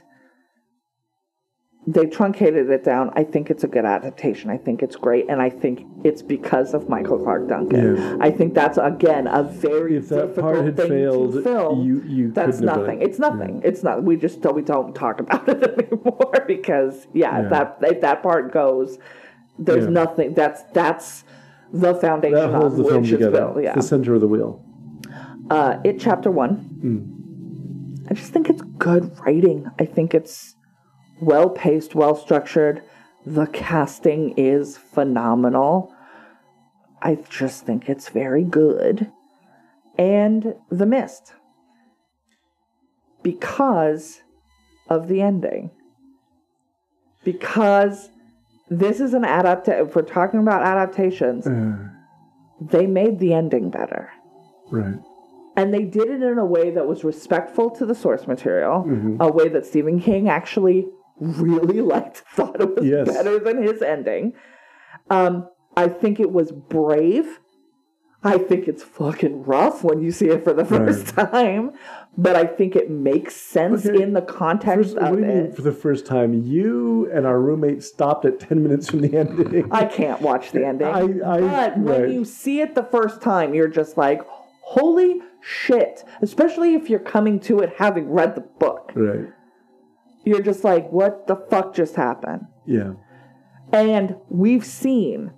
[1.86, 3.10] They truncated it down.
[3.14, 4.48] I think it's a good adaptation.
[4.48, 7.96] I think it's great, and I think it's because of Michael Clarke Duncan.
[7.96, 8.16] Yeah.
[8.20, 11.84] I think that's again a very If that difficult part had thing failed, to film.
[11.86, 13.02] you you that's couldn't have done nothing.
[13.02, 13.08] it.
[13.10, 13.60] It's nothing.
[13.64, 14.02] It's not.
[14.02, 17.42] We just don't, we don't talk about it anymore because yeah, Yeah.
[17.44, 18.98] If that if that part goes,
[19.58, 19.90] there's Yeah.
[19.90, 20.32] nothing.
[20.32, 21.24] That's that's
[21.70, 23.30] the foundation That holds the film together.
[23.30, 23.62] built.
[23.62, 23.74] Yeah.
[23.74, 24.64] The center of the wheel.
[25.50, 26.54] Uh, it chapter one.
[26.80, 28.06] Hmm.
[28.10, 29.66] I just think it's good writing.
[29.78, 30.56] I think it's
[31.20, 32.82] well paced, well structured.
[33.26, 35.94] The casting is phenomenal.
[37.02, 39.10] I just think it's very good.
[39.98, 41.34] And The Mist.
[43.22, 44.22] Because
[44.88, 45.70] of the ending.
[47.24, 48.10] Because
[48.68, 49.86] this is an adaptation.
[49.86, 51.76] If we're talking about adaptations, Uh,
[52.60, 54.10] they made the ending better.
[54.70, 54.98] right.
[55.56, 59.16] And they did it in a way that was respectful to the source material, Mm-hmm.
[59.20, 63.06] a way that Stephen King actually really liked, thought it was Yes.
[63.08, 64.32] better than his ending.
[65.10, 67.40] Um, I think it was brave.
[68.26, 71.72] I think it's fucking rough when you see it for the first time,
[72.16, 74.02] but I think it makes sense Okay.
[74.02, 75.56] in the context First, of do you mean it.
[75.56, 76.32] for the first time?
[76.32, 79.68] You and our roommate stopped at 10 minutes from the ending.
[79.70, 80.86] I can't watch the ending.
[80.86, 82.10] I- I- but when right.
[82.10, 84.22] you see it the first time, you're just like,
[84.62, 86.02] holy shit.
[86.22, 88.90] Especially if you're coming to it having read the book.
[88.94, 89.28] right.
[90.24, 92.46] You're just like, what the fuck just happened?
[92.66, 92.94] Yeah.
[93.72, 95.32] And we've seen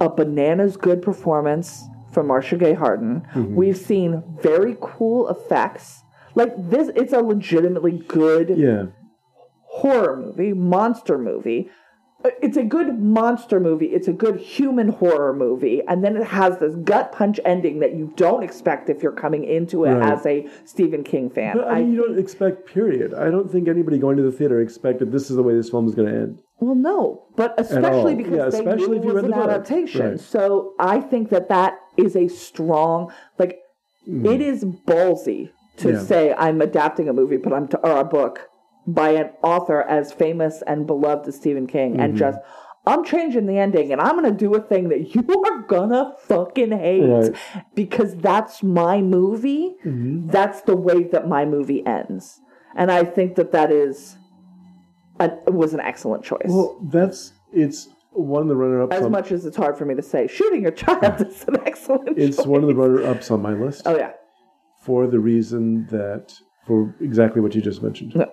[0.00, 3.22] a bananas good performance from Marcia Gay Harden.
[3.34, 3.54] Mm-hmm.
[3.54, 6.02] We've seen very cool effects.
[6.34, 8.86] Like this, it's a legitimately good Yeah.
[9.64, 11.68] horror movie, monster movie.
[12.24, 13.86] Uh, It's a good monster movie.
[13.86, 15.82] It's a good human horror movie.
[15.86, 19.44] And then it has this gut punch ending that you don't expect if you're coming
[19.44, 20.12] into it Right.
[20.12, 21.56] as a Stephen King fan.
[21.56, 23.14] But I mean, you don't expect, period.
[23.14, 25.86] I don't think anybody going to the theater expected this is the way this film
[25.86, 26.42] is going to end.
[26.60, 30.10] Well, no, but especially because Yeah, they especially knew if you was read an adaptation.
[30.10, 30.20] Right.
[30.20, 33.58] So I think that that is a strong, like,
[34.06, 35.92] it is ballsy to Mm.
[35.92, 35.98] Yeah.
[36.00, 38.40] say I'm adapting a movie, but I'm t- or a book
[38.88, 42.18] by an author as famous and beloved as Stephen King, and Mm-hmm.
[42.18, 42.38] just.
[42.86, 46.72] I'm changing the ending and I'm gonna do a thing that you are gonna fucking
[46.72, 47.34] hate Right.
[47.74, 49.74] because that's my movie.
[49.84, 50.28] Mm-hmm.
[50.28, 52.40] That's the way that my movie ends.
[52.74, 54.16] And I think that that is
[55.20, 56.46] a, was an excellent choice.
[56.46, 58.96] Well, that's, it's one of the runner ups.
[58.96, 61.58] as on, much as it's hard for me to say, shooting your child is an
[61.66, 62.46] excellent It's choice.
[62.46, 64.12] one of the runner ups on my list Oh yeah.
[64.80, 66.32] for the reason that,
[66.66, 68.32] for exactly what you just mentioned, No.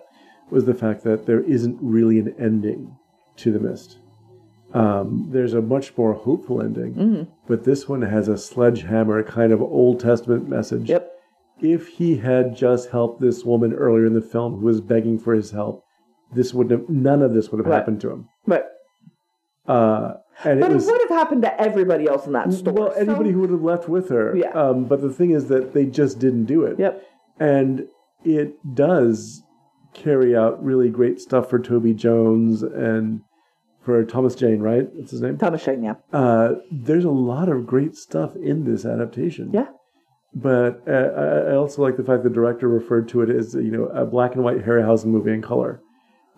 [0.52, 2.96] Was the fact that there isn't really an ending
[3.38, 3.98] to The Mist.
[4.74, 7.24] Um, there's a much more hopeful ending, Mm-hmm.
[7.48, 10.90] but this one has a sledgehammer a kind of Old Testament message.
[10.90, 11.12] Yep.
[11.62, 15.34] If he had just helped this woman earlier in the film who was begging for
[15.34, 15.84] his help,
[16.34, 17.78] this wouldn't have, none of this would have Right.
[17.78, 18.28] happened to him.
[18.46, 18.72] But
[19.68, 22.74] Uh, and but it it, would have happened to everybody else in that store.
[22.74, 24.36] well, so- anybody who would have left with her.
[24.36, 24.50] Yeah.
[24.52, 26.78] Um, but the thing is that they just didn't do it.
[26.78, 27.02] Yep.
[27.40, 27.88] And
[28.26, 29.42] it does
[29.96, 33.22] carry out really great stuff for Toby Jones and
[33.82, 34.88] for Thomas Jane, right?
[34.94, 35.38] What's his name?
[35.38, 35.94] Thomas Jane, yeah.
[36.14, 39.52] Uh, there's a lot of great stuff in this adaptation.
[39.54, 39.68] Yeah.
[40.34, 43.72] But uh, I I also like the fact the director referred to it as you
[43.72, 45.82] know a black and white Harryhausen movie in color.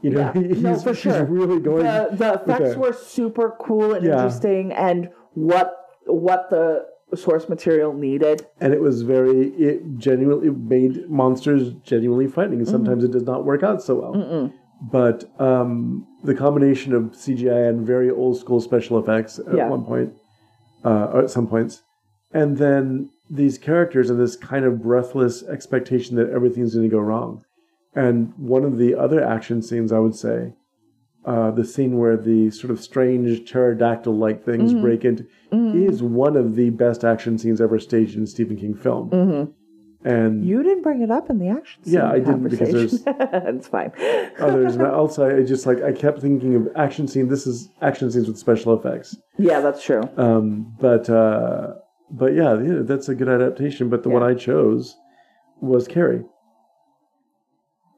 [0.03, 0.33] You know, Yeah.
[0.47, 1.25] he's, No, for he's sure.
[1.25, 1.83] really going.
[1.83, 2.79] The, the effects Okay.
[2.79, 4.13] were super cool and Yeah.
[4.13, 5.73] interesting and what
[6.05, 8.45] what the source material needed.
[8.59, 13.11] and it was very it genuinely it made monsters genuinely frightening and sometimes Mm-hmm.
[13.15, 14.53] it does not work out so well
[14.91, 19.69] but um, the combination of cgi and very old school special effects at Yeah.
[19.69, 20.13] one point
[20.83, 21.83] uh, or at some points
[22.33, 26.99] and then these characters and this kind of breathless expectation that everything's going to go
[27.01, 27.43] wrong
[27.95, 30.53] and one of the other action scenes i would say
[31.27, 34.81] uh, the scene where the sort of strange pterodactyl like things Mm-hmm.
[34.81, 39.53] break into is one of the best action scenes ever staged in Stephen King film.
[40.03, 43.03] And You didn't bring it up in the action scene Yeah, I didn't because conversation.
[43.57, 43.91] it's fine.
[44.39, 47.27] others, and also I just like I kept thinking of action scene.
[47.27, 49.17] This is action scenes with special effects.
[49.37, 50.03] Yeah, that's true.
[50.15, 51.73] Um, but uh,
[52.11, 53.89] but yeah, yeah, that's a good adaptation.
[53.89, 54.95] But the one I chose
[55.59, 56.23] was Carrie,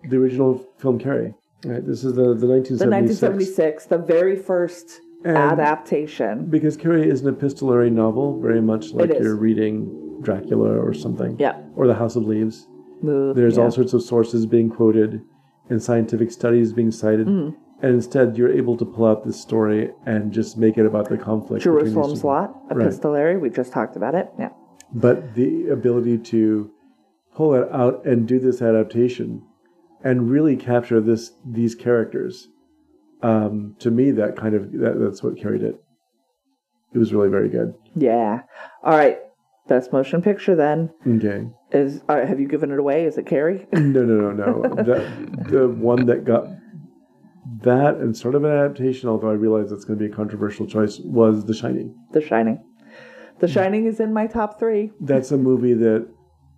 [0.09, 1.35] the original film Carrie.
[1.65, 3.21] Right, this is the the The 1976.
[3.21, 6.45] 1976, the very first And- adaptation.
[6.45, 11.35] Because Carrie is an epistolary novel, very much like you're reading Dracula or something.
[11.39, 11.57] Yeah.
[11.75, 12.67] Or The House of Leaves.
[13.01, 13.63] Move, There's yeah.
[13.63, 15.21] all sorts of sources being quoted
[15.69, 17.27] and scientific studies being cited.
[17.27, 17.55] Mm.
[17.81, 21.17] And instead, you're able to pull out this story and just make it about the
[21.17, 21.63] conflict.
[21.63, 22.23] Jerusalem's.
[22.25, 22.81] Lot, Right.
[22.87, 23.37] epistolary.
[23.37, 24.29] We just talked about it.
[24.37, 24.49] Yeah.
[24.93, 26.71] But the ability to
[27.35, 29.43] pull it out and do this adaptation
[30.03, 32.47] and really capture this these characters,
[33.21, 35.75] um, to me, that kind of that, that's what carried it.
[36.93, 37.73] It was really very good.
[37.95, 38.41] Yeah.
[38.83, 39.19] All right.
[39.67, 41.47] Best motion picture then Okay.
[41.71, 42.01] is.
[42.09, 43.05] Uh, have you given it away?
[43.05, 43.67] Is it Carrie?
[43.73, 44.83] No, no, no, no.
[44.83, 46.47] that, the one that got
[47.61, 50.65] that and sort of an adaptation, although I realize it's going to be a controversial
[50.65, 51.95] choice, was The Shining.
[52.13, 52.63] the Shining.
[53.39, 54.91] The Shining is in my top three.
[54.99, 56.07] That's a movie that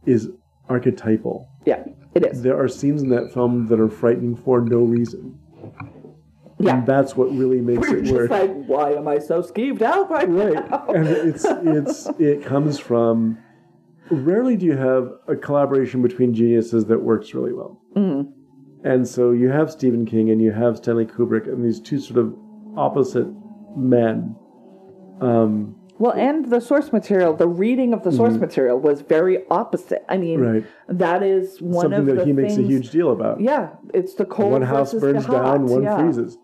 [0.05, 0.29] is
[0.69, 1.47] archetypal.
[1.65, 2.41] Yeah, it is.
[2.41, 5.37] There are scenes in that film that are frightening for no reason.
[6.59, 6.77] Yeah.
[6.77, 8.29] And that's what really makes We're it just work.
[8.29, 10.69] like, why am I so skeeved out right, right.
[10.69, 10.85] now?
[10.87, 13.37] And it's it's it comes from
[14.09, 17.81] rarely do you have a collaboration between geniuses that works really well.
[17.95, 18.29] Mm-hmm.
[18.83, 22.19] And so you have Stephen King and you have Stanley Kubrick and these two sort
[22.19, 22.35] of
[22.75, 23.27] opposite
[23.77, 24.35] men.
[25.21, 30.03] Um, Well, and the source material, the reading of the source material was very opposite.
[30.09, 30.51] I mean, Mm-hmm.
[30.53, 30.65] Right.
[31.03, 33.39] that is one Something of that the he makes a huge deal about.
[33.39, 34.51] Yeah, it's the cold.
[34.53, 35.97] one house burns down, one yeah.
[36.01, 36.37] freezes.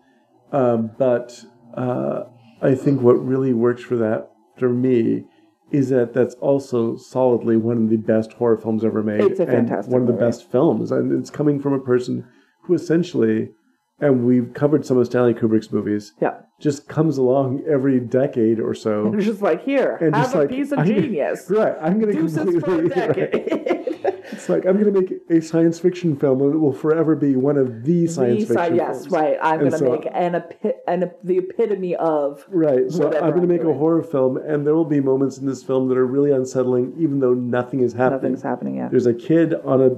[0.52, 1.42] Um, but
[1.74, 2.24] uh,
[2.62, 5.24] I think what really works for that, for me,
[5.72, 9.20] is that that's also solidly one of the best horror films ever made.
[9.22, 10.24] It's a and fantastic one of the movie.
[10.24, 12.24] best films, and it's coming from a person
[12.62, 13.50] who essentially,
[14.00, 18.74] and we've covered some of Stanley Kubrick's movies, Yeah, just comes along every decade or
[18.74, 19.12] so.
[19.14, 21.50] it's just like here, And have just a like, piece of I'm gonna- genius.
[21.50, 23.22] Right, I'm going to Deuces for a completely.
[23.22, 23.84] right.
[24.30, 27.34] It's like I'm going to make a science fiction film, and it will forever be
[27.34, 29.10] one of the science The fiction sci- yes, films.
[29.10, 29.36] right.
[29.42, 32.90] I'm And going to so- make an, epi- an the epitome of Right.
[32.90, 35.46] So I'm going to I'm make a horror film, and there will be moments in
[35.46, 38.20] this film that are really unsettling, even though nothing is happening.
[38.32, 38.90] nothing's happening yet.
[38.90, 39.90] There's a kid on a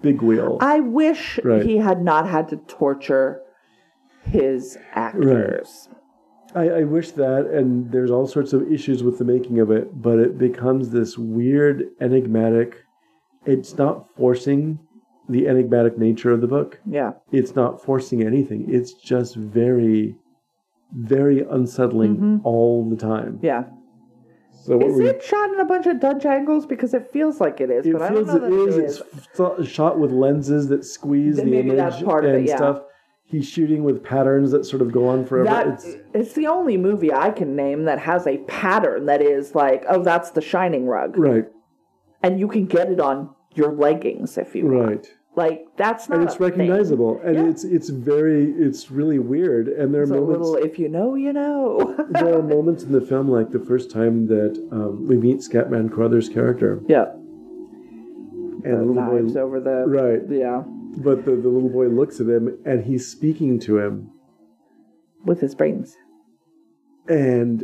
[0.00, 0.58] big wheel.
[0.60, 1.62] I wish Right.
[1.64, 3.40] he had not had to torture
[4.22, 5.88] his actors.
[6.54, 10.00] I, I wish that, and there's all sorts of issues with the making of it,
[10.00, 12.76] but it becomes this weird, enigmatic.
[13.44, 14.78] It's not forcing
[15.28, 16.80] the enigmatic nature of the book.
[16.86, 17.12] Yeah.
[17.32, 18.64] It's not forcing anything.
[18.68, 20.16] It's just very,
[20.94, 23.34] very unsettling all the time.
[23.34, 23.44] Mm-hmm.
[23.46, 23.64] Yeah.
[24.64, 26.66] So what Is we- it shot in a bunch of Dutch angles?
[26.66, 29.00] Because it feels like it is, It but I don't feels know it is.
[29.00, 29.06] it
[29.58, 32.56] It's shot with lenses that squeeze Then the image that's part of and it, yeah.
[32.56, 32.82] stuff.
[33.24, 35.44] He's shooting with patterns that sort of go on forever.
[35.48, 39.54] That it's it's the only movie I can name that has a pattern that is
[39.54, 41.44] like, oh, that's the Shining rug, right,
[42.22, 45.12] and you can get it on your leggings if you want.
[45.42, 46.46] Like that's not and it's a thing.
[46.48, 47.48] recognizable, and Yeah.
[47.50, 49.68] it's it's very it's really weird.
[49.68, 51.94] And there are It's a moments little, if you know, you know.
[52.10, 55.90] there are moments in the film, like the first time that um, we meet Scatman
[55.92, 57.06] Crothers' character, yeah,
[58.64, 60.62] and the little boy, over the right, yeah
[61.00, 64.10] but the, the little boy looks at him and he's speaking to him,
[65.24, 65.96] with his brains.
[67.08, 67.62] and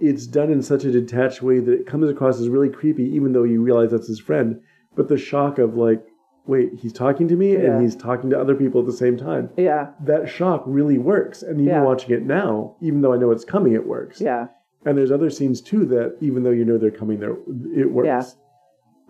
[0.00, 3.32] it's done in such a detached way that it comes across as really creepy, even
[3.32, 4.60] though you realize that's his friend.
[4.96, 6.02] But the shock of like,
[6.46, 7.60] wait, he's talking to me Yeah.
[7.72, 9.50] and he's talking to other people at the same time.
[9.56, 11.82] Yeah, That shock really works, and even Yeah.
[11.84, 14.20] watching it now, even though I know it's coming, it works.
[14.20, 14.48] yeah,
[14.84, 17.36] And there's other scenes too that even though you know they're coming, there
[17.74, 18.06] it works.
[18.06, 18.22] Yeah.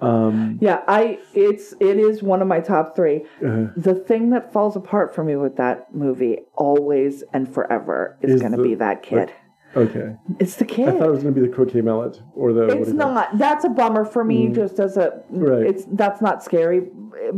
[0.00, 0.82] Um, yeah.
[0.88, 3.24] I it's it is one of my top three.
[3.44, 8.34] uh, The thing that falls apart for me with that movie, always and forever, is,
[8.34, 9.32] Is going to be that kid.
[9.76, 10.88] Okay, it's the kid.
[10.88, 12.66] I thought it was going to be the croquet mallet or the.
[12.68, 13.38] It's call not.
[13.38, 14.48] That's a bummer for me.
[14.48, 14.54] Mm.
[14.54, 15.66] Just as a, Right.
[15.66, 16.88] it's that's not scary.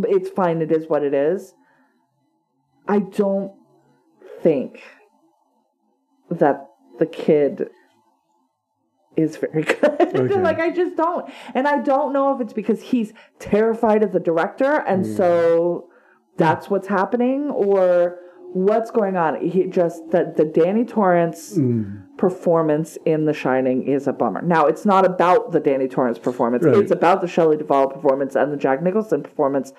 [0.05, 0.63] It's fine.
[0.63, 1.55] It is what it is.
[2.89, 3.53] I don't
[4.43, 4.83] think
[6.31, 6.69] that
[6.99, 7.71] the kid
[9.17, 10.01] is very good.
[10.01, 10.41] Okay.
[10.41, 14.21] like I just don't, and I don't know if it's because he's terrified of the
[14.21, 15.17] director, and mm.
[15.17, 15.89] so
[16.37, 18.19] that's what's happening, or
[18.53, 19.41] what's going on.
[19.47, 22.05] He just that the Danny Torrance mm.
[22.17, 24.43] performance in The Shining is a bummer.
[24.43, 26.65] Now, it's not about the Danny Torrance performance.
[26.65, 26.77] Right.
[26.77, 29.73] It's about the Shelley Duvall performance and the Jack Nicholson performance.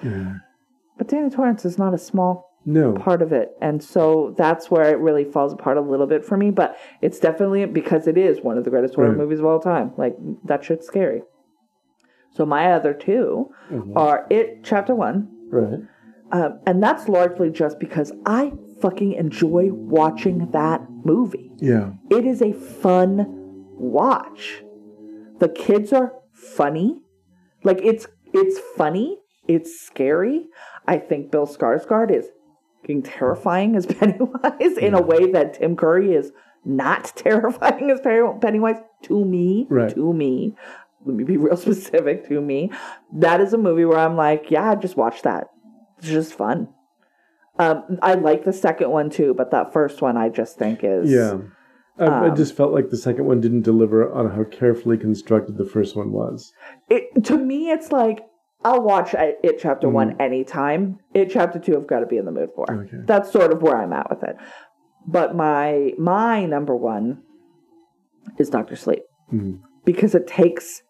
[0.97, 2.93] But Danny Torrance is not a small No.
[2.93, 3.55] part of it.
[3.61, 6.51] And so that's where it really falls apart a little bit for me.
[6.51, 9.17] But it's definitely because it is one of the greatest horror Right.
[9.17, 9.93] movies of all time.
[9.97, 11.23] Like, that shit's scary.
[12.31, 13.97] So my other 2 mm-hmm.
[13.97, 15.27] are It Chapter 1.
[15.49, 15.79] Right.
[16.31, 21.51] Um, and that's largely just because I fucking enjoy watching that movie.
[21.57, 21.91] Yeah.
[22.09, 23.25] It is a fun
[23.77, 24.63] watch.
[25.39, 27.01] The kids are funny.
[27.63, 29.19] Like it's it's funny.
[29.47, 30.47] It's scary.
[30.85, 32.27] I think Bill Skarsgård is
[32.81, 36.31] fucking terrifying as Pennywise in a way that Tim Curry is
[36.65, 39.67] not terrifying as Pennywise to me.
[39.69, 39.93] Right.
[39.93, 40.55] To me.
[41.05, 42.71] Let me be real specific to me.
[43.13, 45.47] That is a movie where I'm like, yeah, just watch that.
[45.99, 46.69] It's just fun.
[47.59, 51.09] Um, I like the second one too, but that first one I just think is
[51.11, 51.37] Yeah.
[51.99, 55.57] I, Um, I just felt like the second one didn't deliver on how carefully constructed
[55.57, 56.53] the first one was.
[56.89, 58.23] it, to me, it's like
[58.63, 60.21] I'll watch it chapter one Mm.
[60.21, 60.99] anytime.
[61.13, 62.65] It chapter two, I've got to be in the mood for.
[62.71, 62.97] Okay.
[63.05, 64.35] That's sort of where I'm at with it.
[65.07, 67.21] But my my number one
[68.37, 69.03] is Doctor Sleep
[69.33, 69.59] Mhm.
[69.85, 70.81] because it takes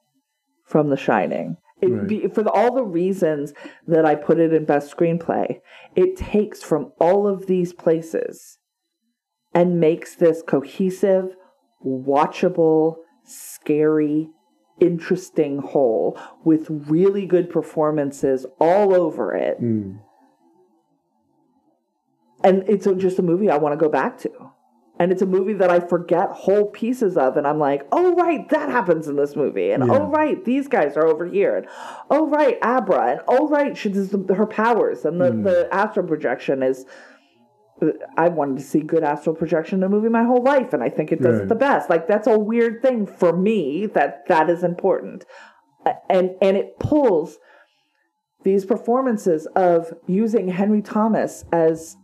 [0.65, 1.57] from The Shining.
[1.81, 2.07] It Right.
[2.07, 3.53] be, for the, all the reasons
[3.87, 5.61] that I put it in best screenplay,
[5.95, 8.57] it takes from all of these places
[9.53, 11.35] and makes this cohesive,
[11.85, 14.29] watchable, scary,
[14.79, 19.61] interesting whole with really good performances all over it.
[19.61, 19.99] Mm.
[22.43, 24.31] And it's just a movie I want to go back to.
[24.99, 28.49] And it's a movie that I forget whole pieces of, and I'm like, oh right,
[28.49, 29.93] that happens in this movie, and Yeah.
[29.93, 31.67] oh right, these guys are over here, and
[32.09, 36.07] oh right, Abra, and oh right, she does the, her powers, and the, the astral
[36.07, 36.85] projection is
[38.17, 40.89] I wanted to see good astral projection in a movie my whole life, and I
[40.89, 41.91] think it does it the best.
[41.91, 45.25] Like that's a weird thing for me that that is important,
[45.85, 47.37] Uh, and and it pulls
[48.43, 51.97] these performances of using Henry Thomas as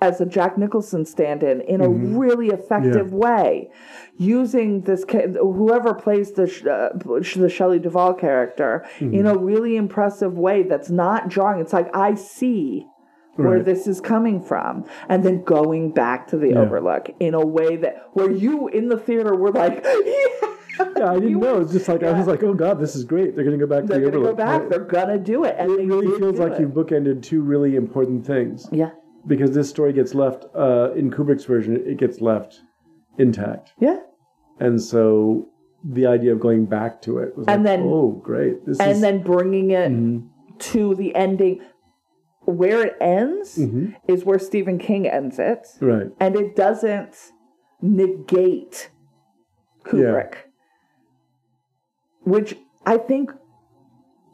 [0.00, 3.70] as a Jack Nicholson stand-in in a really effective way,
[4.16, 6.96] using this whoever plays the uh,
[7.36, 11.60] the Shelley Duvall character in a really impressive way that's not jarring.
[11.60, 12.86] It's like I see
[13.34, 13.64] where Right.
[13.64, 16.58] this is coming from, and then going back to the Yeah.
[16.60, 20.48] Overlook in a way that where you in the theater were like, yeah.
[20.96, 21.60] Yeah, I didn't know.
[21.60, 23.34] It's just like I was like, oh god, this is great.
[23.34, 24.36] They're going to go back They're to the gonna go Overlook.
[24.36, 24.62] back.
[24.62, 26.60] It- They're gonna do it, and It really feels like it.
[26.60, 28.90] you bookended two really important things Yeah,
[29.28, 31.76] because this story gets left uh, in Kubrick's version.
[31.86, 32.60] It gets left
[33.18, 33.98] intact, yeah.
[34.58, 35.48] and so
[35.84, 38.90] the idea of going back to it was And like, then- oh great, this and
[38.92, 40.28] is then bringing it Mhm.
[40.72, 41.60] to the ending
[42.44, 43.94] where it ends Mhm.
[44.08, 46.10] is where Stephen King ends it right.
[46.18, 47.14] and it doesn't
[47.82, 48.90] negate
[49.84, 50.34] Kubrick
[52.24, 53.32] which I think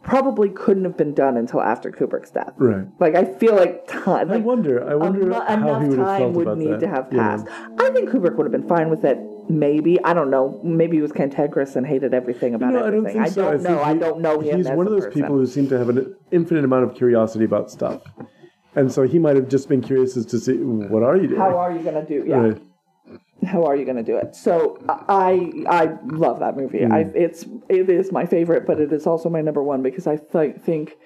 [0.05, 2.87] probably couldn't have been done until after Kubrick's death Right.
[3.01, 4.89] like I feel like time I wonder.
[4.89, 6.81] I wonder eno- how enough he would have time felt would about need that.
[6.81, 7.19] to have Yeah.
[7.37, 7.47] passed
[7.79, 11.03] I think Kubrick would have been fine with it maybe I don't know maybe he
[11.03, 12.79] was cantankerous and hated everything about it.
[12.79, 13.43] No, I don't think so.
[13.49, 15.23] I don't think know I he- don't know him He's one of those person.
[15.23, 18.03] people who seem to have an infinite amount of curiosity about stuff,
[18.77, 21.41] and so he might have just been curious as to see what are you doing.
[21.41, 22.63] how are you gonna do yeah Right.
[23.47, 24.35] How are you going to do it?
[24.35, 26.81] So I I love that movie.
[26.81, 26.93] Mm.
[26.93, 30.17] I it's it is my favorite, but it is also my number one because I
[30.17, 30.97] th- think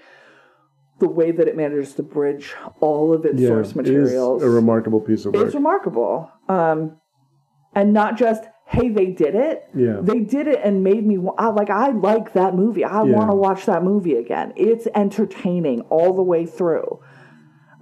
[0.99, 4.53] the way that it manages to bridge all of its Yeah, source materials It is
[4.53, 5.47] a remarkable piece of work.
[5.47, 6.31] is remarkable.
[6.49, 6.97] Um,
[7.75, 9.63] and not just hey they did it.
[9.75, 9.99] Yeah.
[10.03, 12.85] They did it and made me I, like I like that movie.
[12.85, 13.15] I Yeah.
[13.17, 14.53] want to watch that movie again.
[14.57, 17.01] It's entertaining all the way through.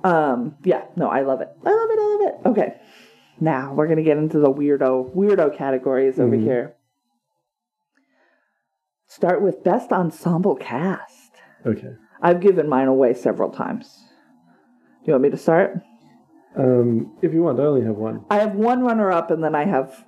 [0.04, 1.48] Um, yeah, no, I love it.
[1.64, 1.98] I love it.
[1.98, 2.48] I love it.
[2.60, 2.74] Okay.
[3.40, 6.42] Now we're gonna get into the weirdo weirdo categories over Mhm.
[6.42, 6.74] here.
[9.06, 11.32] Start with best ensemble cast.
[11.64, 11.94] Okay.
[12.20, 14.04] I've given mine away several times.
[15.02, 15.80] Do you want me to start?
[16.56, 18.24] Um, if you want, I only have one.
[18.30, 20.04] I have one runner up and then I have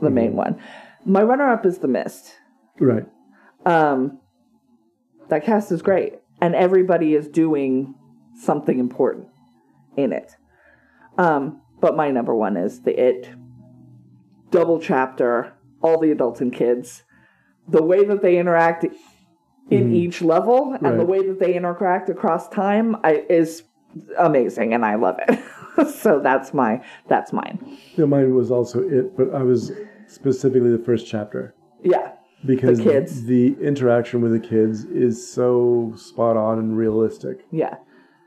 [0.00, 0.56] the main one.
[1.04, 2.34] My runner up is The Mist.
[2.80, 3.06] Right.
[3.66, 4.20] Um,
[5.28, 7.94] that cast is great, and everybody is doing
[8.34, 9.28] something important
[9.96, 10.36] in it.
[11.16, 13.28] Um, but my number one is the It
[14.50, 17.02] double chapter, all the adults and kids,
[17.68, 18.92] the way that they interact in
[19.70, 19.94] mm-hmm.
[19.94, 23.64] each level, and the way that they interact across time I, is
[24.16, 25.38] amazing, and I love it.
[25.94, 27.76] so that's my that's mine.
[27.96, 29.70] Yeah, mine was also it, but I was
[30.06, 32.12] specifically the first chapter Yeah,
[32.46, 33.24] because The kids.
[33.26, 37.44] the interaction with the kids is so spot on and realistic.
[37.50, 37.74] yeah.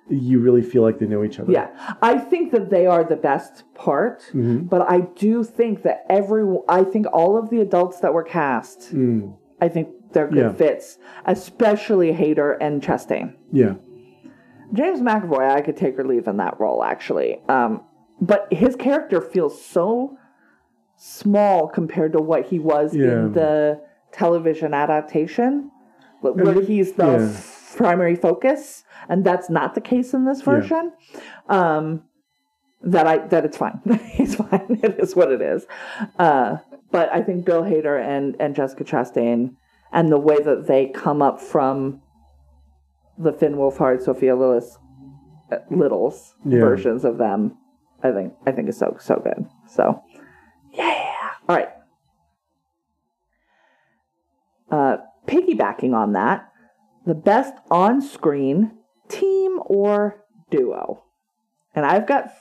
[0.10, 1.51] You really feel like they know each other.
[1.51, 1.68] Yeah,
[2.01, 4.66] I think that they are the best part, Mm-hmm.
[4.66, 8.93] but I do think that every I think all of the adults that were cast,
[8.95, 9.36] Mm.
[9.62, 10.53] I think they're good Yeah.
[10.53, 13.34] fits, especially Hader and Chastain.
[13.51, 13.74] Yeah.
[14.74, 17.82] James McAvoy, I could take or leave in that role actually, um,
[18.22, 20.18] but his character feels so
[20.95, 23.03] small compared to what he was Yeah.
[23.26, 23.82] in the
[24.12, 25.72] television adaptation,
[26.22, 27.32] wh- where he's the yeah.
[27.78, 30.91] Primary focus, and that's not the case in this version.
[31.47, 32.03] Um,
[32.82, 33.80] that I that it's fine.
[33.86, 34.80] it's fine.
[34.84, 35.65] It is what it is.
[36.19, 36.57] Uh,
[36.91, 39.55] but I think Bill Hader and and Jessica Chastain
[39.91, 42.01] and the way that they come up from
[43.17, 44.78] the Finn Wolfhard, Sophia Lillis,
[45.51, 46.59] uh, Littles Yeah.
[46.59, 47.57] versions of them,
[48.03, 49.47] I think I think is so so good.
[49.67, 50.03] So
[50.73, 51.03] yeah.
[51.49, 51.69] All right.
[54.69, 54.97] Uh,
[55.28, 56.51] piggybacking on that,
[57.08, 58.78] the best on-screen
[59.08, 61.03] team or duo,
[61.74, 62.32] and I've got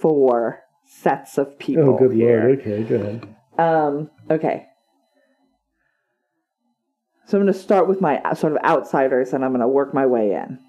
[0.00, 1.90] four sets of people.
[1.90, 2.40] Oh, good here.
[2.40, 2.60] lord.
[2.60, 3.36] Okay, go ahead.
[3.58, 4.66] Um, okay.
[7.26, 9.68] So I'm going to start with my uh, sort of outsiders and I'm going to
[9.68, 10.60] work my way in.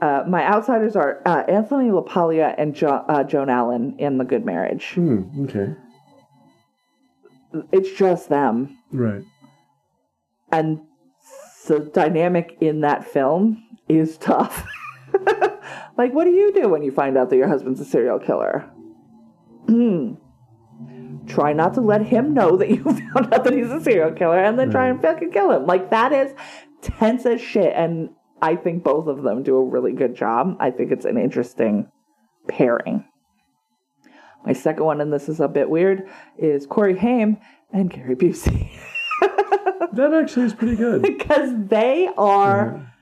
[0.00, 4.44] Uh, my outsiders are uh, Anthony LaPaglia and jo- uh, Joan Allen in The Good
[4.44, 4.92] Marriage.
[4.94, 5.44] Hmm.
[5.44, 5.74] Okay.
[7.72, 8.76] It's just them.
[8.92, 9.22] Right.
[10.50, 10.80] And
[11.68, 14.66] the dynamic in that film is tough.
[15.96, 18.70] like, what do you do when you find out that your husband's a serial killer?
[19.66, 20.14] Hmm.
[21.26, 24.42] try not to let him know that you found out that he's a serial killer
[24.42, 25.66] and then try and fucking kill him.
[25.66, 26.32] Like that is
[26.80, 27.74] tense as shit.
[27.74, 28.10] And
[28.40, 30.56] I think both of them do a really good job.
[30.58, 31.90] I think it's an interesting
[32.48, 33.04] pairing.
[34.46, 36.08] My second one, and this is a bit weird,
[36.38, 37.38] is Corey Haim
[37.72, 38.70] and Gary Busey.
[39.92, 41.02] That actually is pretty good.
[41.12, 42.92] because they are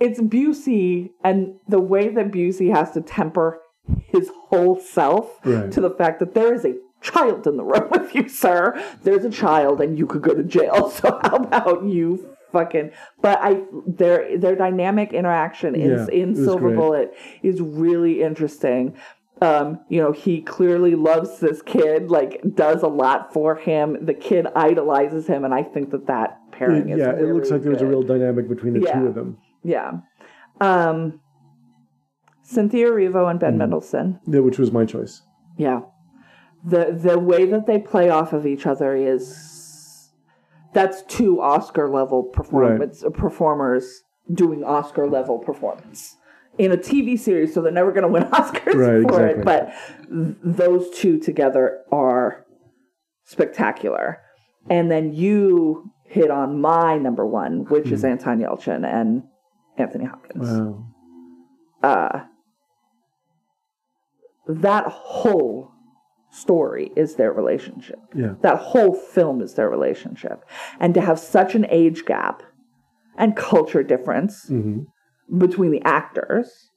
[0.00, 3.60] it's Busey and the way that Busey has to temper
[4.06, 5.70] his whole self Right.
[5.72, 8.82] to the fact that there is a child in the room with you, sir.
[9.02, 10.90] There's a child and you could go to jail.
[11.00, 12.90] So how about you fucking
[13.22, 16.76] but I their their dynamic interaction in Yeah, in Silver great.
[16.76, 18.96] Bullet is really interesting.
[19.42, 24.04] Um, you know, he clearly loves this kid, like does a lot for him.
[24.04, 27.62] The kid idolizes him, and I think that that pairing is yeah, it looks like
[27.62, 29.00] there's a real dynamic between the Yeah.
[29.00, 29.38] two of them.
[29.64, 29.92] Yeah.
[30.60, 31.20] Um,
[32.42, 33.58] Cynthia Erivo and Ben Mm.
[33.58, 34.20] Mendelsohn.
[34.26, 35.22] Yeah, which was my choice.
[35.56, 35.80] Yeah.
[36.64, 40.10] The the way that they play off of each other is
[40.74, 46.16] that's two Oscar level performance performers doing Oscar level performance
[46.58, 49.40] in a TV series, so they're never going to win Oscars Right, for exactly.
[49.40, 49.44] it.
[49.44, 49.72] But
[50.10, 52.44] th- those two together are
[53.24, 54.18] spectacular.
[54.68, 57.94] And then you hit on my number one, which Hmm.
[57.94, 59.22] is Anton Yelchin and
[59.78, 60.48] Anthony Hopkins.
[60.48, 60.84] Wow.
[61.82, 62.20] uh,
[64.46, 65.70] that whole
[66.30, 67.98] story is their relationship.
[68.14, 68.34] Yeah.
[68.42, 70.44] That whole film is their relationship.
[70.78, 72.42] And to have such an age gap
[73.16, 74.80] and culture difference hmm
[75.38, 76.70] between the actors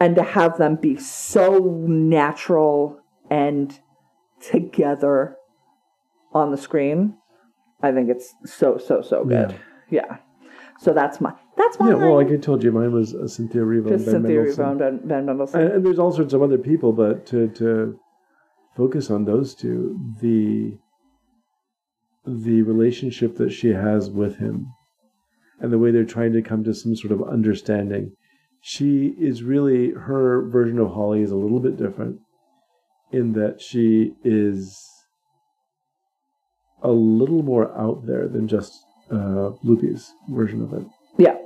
[0.00, 3.78] and to have them be so natural and
[4.40, 5.36] together
[6.32, 7.16] on the screen,
[7.82, 9.54] I think it's so, so, so good.
[9.90, 10.18] Yeah.
[10.78, 13.62] So that's my, that's my Yeah, well, like I told you, mine was uh, Cynthia
[13.62, 14.66] just and Ben Cynthia Mendelsohn.
[14.66, 15.60] And Ben, Ben Mendelsohn.
[15.60, 17.98] And, and there's all sorts of other people, but to to
[18.76, 20.78] focus on those two, the
[22.26, 24.72] the relationship that she has with him,
[25.60, 28.12] and the way they're trying to come to some sort of understanding.
[28.62, 32.18] She is really her version of Holly is a little bit different,
[33.12, 34.86] in that she is
[36.82, 38.72] a little more out there than just
[39.10, 40.86] uh, Lupe's version of it
[41.18, 41.36] yeah.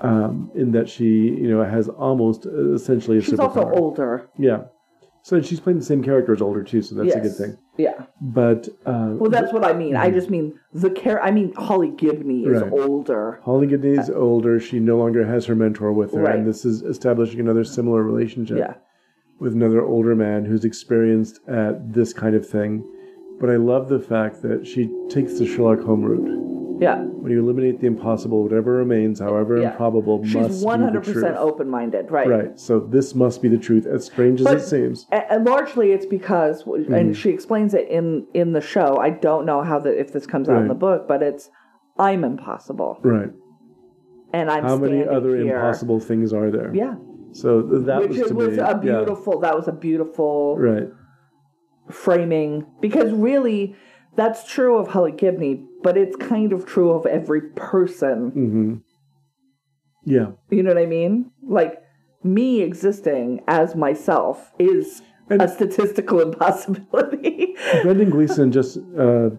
[0.00, 4.28] um, in that she, you know, has almost uh, essentially a She's also older.
[4.38, 4.64] Yeah.
[5.24, 7.56] So she's playing the same character as older too, so that's a good thing.
[7.78, 8.04] Yeah.
[8.20, 9.96] But uh, Well, that's what I mean.
[9.96, 11.18] I just mean the care.
[11.22, 12.70] I mean, Holly Gibney is Right.
[12.70, 13.40] older.
[13.42, 14.60] Holly Gibney's older.
[14.60, 16.36] She no longer has her mentor with her, Right.
[16.36, 18.74] and this is establishing another similar relationship Yeah.
[19.40, 22.84] with another older man who's experienced at this kind of thing.
[23.40, 26.53] But I love the fact that she takes the Sherlock Holmes route.
[26.80, 26.98] Yeah.
[27.02, 29.70] When you eliminate the impossible, whatever remains, however Yeah.
[29.70, 32.10] improbable, must She's be one hundred percent open minded.
[32.10, 32.28] Right.
[32.28, 32.58] Right.
[32.60, 35.06] So this must be the truth, as strange as it seems.
[35.12, 36.92] And largely, it's because, Mm-hmm.
[36.94, 38.96] and she explains it in in the show.
[38.98, 41.50] I don't know how the if this comes out in the book, but it's
[41.98, 43.30] I'm impossible, Right.
[44.32, 45.54] and I'm How many other here.
[45.56, 46.72] impossible things are there?
[46.74, 46.96] Yeah.
[47.32, 48.74] So that Which was was me, a yeah.
[48.74, 49.40] beautiful.
[49.40, 50.88] That was a beautiful Right.
[51.90, 53.76] framing because really
[54.16, 58.30] that's true of Holly Gibney, but it's kind of true of every person.
[58.30, 58.74] hmm
[60.04, 60.32] Yeah.
[60.50, 61.30] You know what I mean?
[61.42, 61.82] Like
[62.22, 67.54] me existing as myself is And- a statistical impossibility.
[67.82, 68.76] Brendan Gleeson just.
[68.78, 69.30] Uh,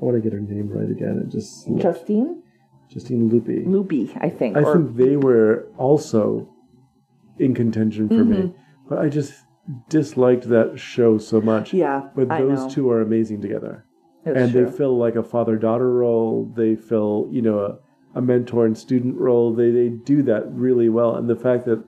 [0.00, 1.22] I want to get her name right again.
[1.24, 2.42] It just Justine
[2.88, 3.66] Justine Lupe.
[3.66, 4.56] Lupe, I think.
[4.56, 6.48] I or, think they were also
[7.38, 8.30] in contention for Mm-hmm.
[8.48, 8.54] me,
[8.88, 9.34] but I just
[9.88, 11.72] disliked that show so much.
[11.72, 13.84] yeah, But those two are amazing together.
[14.24, 14.66] It's and true.
[14.66, 16.52] they fill like a father daughter role.
[16.56, 17.78] They fill, you know, a,
[18.18, 19.54] a mentor and student role.
[19.54, 21.16] They they do that really well.
[21.16, 21.82] And the fact that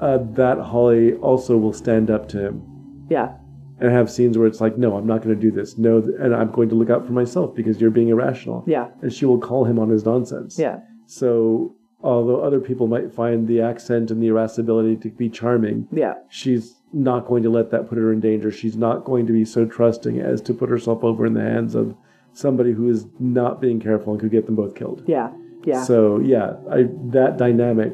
[0.00, 3.34] uh, that Holly also will stand up to him yeah,
[3.80, 5.78] and have scenes where it's like, no, I'm not going to do this.
[5.78, 8.62] No, and I'm going to look out for myself because you're being irrational.
[8.66, 10.58] yeah, And she will call him on his nonsense.
[10.58, 15.88] yeah, So although other people might find the accent and the irascibility to be charming,
[15.90, 18.50] yeah, she's not going to let that put her in danger.
[18.50, 21.74] She's not going to be so trusting as to put herself over in the hands
[21.74, 21.94] of
[22.32, 25.02] somebody who is not being careful and could get them both killed.
[25.06, 25.30] yeah,
[25.64, 25.82] yeah.
[25.84, 27.92] So yeah, I that dynamic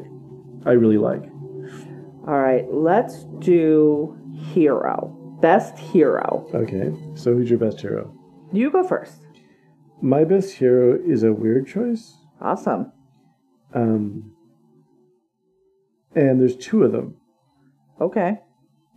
[0.65, 1.23] I really like.
[2.27, 4.17] All right, let's do
[4.53, 5.37] hero.
[5.41, 6.47] Best hero.
[6.53, 6.91] Okay.
[7.15, 8.13] So who's your best hero?
[8.51, 9.19] You go first.
[10.01, 12.15] My best hero is a weird choice.
[12.41, 12.91] Awesome.
[13.73, 14.31] Um
[16.15, 17.17] and there's two of them.
[17.99, 18.39] Okay.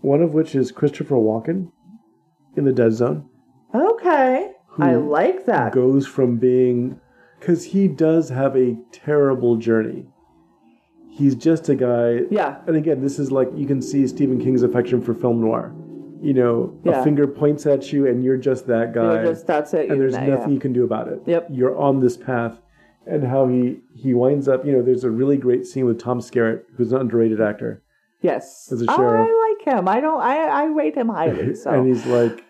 [0.01, 1.71] One of which is Christopher Walken
[2.57, 3.29] in the Dead Zone.
[3.75, 4.53] Okay.
[4.79, 5.73] I like that.
[5.73, 7.01] goes from being
[7.41, 10.07] because he does have a terrible journey.
[11.11, 12.21] He's just a guy.
[12.31, 12.59] Yeah.
[12.69, 15.75] And again, this is like you can see Stephen King's affection for film noir.
[16.21, 17.01] You know, Yeah.
[17.01, 19.91] a finger points at you, and you're just that guy, You're just that's it.
[19.91, 20.55] and there's that, nothing yeah.
[20.55, 21.23] you can do about it.
[21.27, 21.49] Yep.
[21.51, 22.59] You're on this path,
[23.07, 24.65] and how he he winds up.
[24.65, 27.83] You know, there's a really great scene with Tom Skerritt, who's an underrated actor,
[28.21, 28.69] Yes.
[28.73, 29.29] As a sheriff.
[29.29, 29.89] I like him.
[29.89, 30.21] I don't.
[30.21, 31.55] I I rate him highly.
[31.63, 32.45] So and he's like,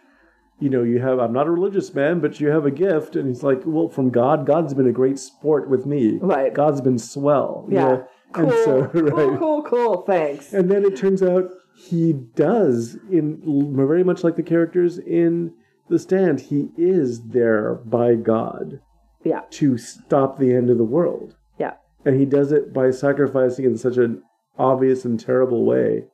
[0.60, 3.14] you know, you have, I'm not a religious man, but you have a gift.
[3.16, 6.18] And he's like, well, from God, God's been a great sport with me.
[6.20, 6.52] Right.
[6.52, 7.66] God's been swell.
[7.68, 7.84] you Yeah.
[7.88, 8.08] know?
[8.32, 9.38] Cool, And so, cool, right.
[9.38, 10.02] cool, cool.
[10.02, 10.52] Thanks.
[10.52, 13.40] And then it turns out he does, in
[13.76, 15.54] very much like the characters in
[15.88, 18.80] The Stand, he is there by God
[19.24, 21.36] Yeah, to stop the end of the world.
[21.56, 24.22] yeah, And he does it by sacrificing in such an
[24.58, 26.06] obvious and terrible way.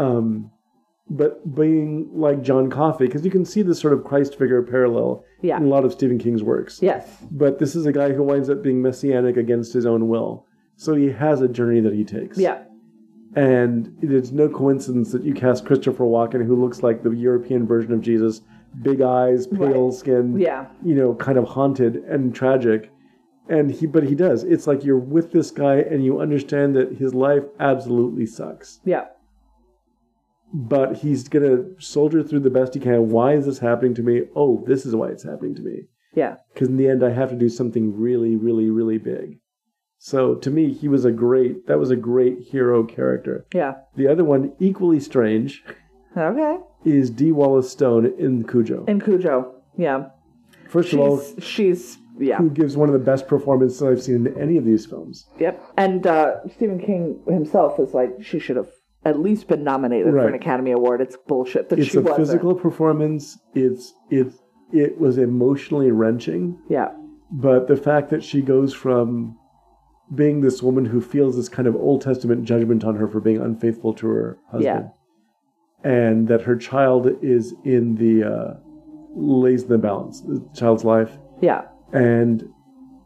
[0.00, 0.50] Um,
[1.12, 5.24] but being like John Coffey, because you can see this sort of Christ figure parallel
[5.42, 5.56] Yeah.
[5.56, 6.80] in a lot of Stephen King's works.
[6.80, 10.46] yes, But this is a guy who winds up being messianic against his own will.
[10.76, 12.38] So he has a journey that he takes.
[12.38, 12.62] yeah,
[13.34, 17.92] And it's no coincidence that you cast Christopher Walken, who looks like the European version
[17.92, 18.42] of Jesus,
[18.82, 19.92] big eyes, pale Right.
[19.92, 22.90] skin, yeah, you know, kind of haunted and tragic.
[23.48, 24.44] And he, but he does.
[24.44, 28.80] It's like you're with this guy and you understand that his life absolutely sucks.
[28.84, 29.06] yeah,
[30.52, 33.10] But he's gonna soldier through the best he can.
[33.10, 34.22] Why is this happening to me?
[34.34, 35.82] Oh, this is why it's happening to me.
[36.14, 39.38] yeah, Because in the end, I have to do something really, really, really big.
[39.98, 41.66] So to me, he was a great.
[41.68, 43.46] That was a great hero character.
[43.54, 43.74] yeah.
[43.96, 45.62] The other one, equally strange,
[46.16, 46.56] Okay.
[46.84, 48.84] is Dee Wallace Stone in Cujo.
[48.88, 49.54] In Cujo.
[49.76, 50.06] Yeah.
[50.68, 52.38] First of all, She's she's yeah.
[52.38, 55.26] who gives one of the best performances I've seen in any of these films.
[55.38, 55.62] Yep.
[55.76, 58.70] And uh, Stephen King himself is like she should have
[59.04, 61.00] at least been nominated for an Academy Award.
[61.00, 62.18] It's bullshit that It's she a wasn't.
[62.18, 63.38] physical performance.
[63.54, 64.38] It's it's
[64.72, 66.90] it was emotionally wrenching, Yeah.
[67.32, 69.36] but the fact that she goes from
[70.14, 73.40] being this woman who feels this kind of Old Testament judgment on her for being
[73.40, 74.90] unfaithful to her husband,
[75.84, 75.90] yeah.
[75.90, 78.54] and that her child is in the uh,
[79.16, 81.62] lays in the balance, the child's life, Yeah.
[81.92, 82.48] and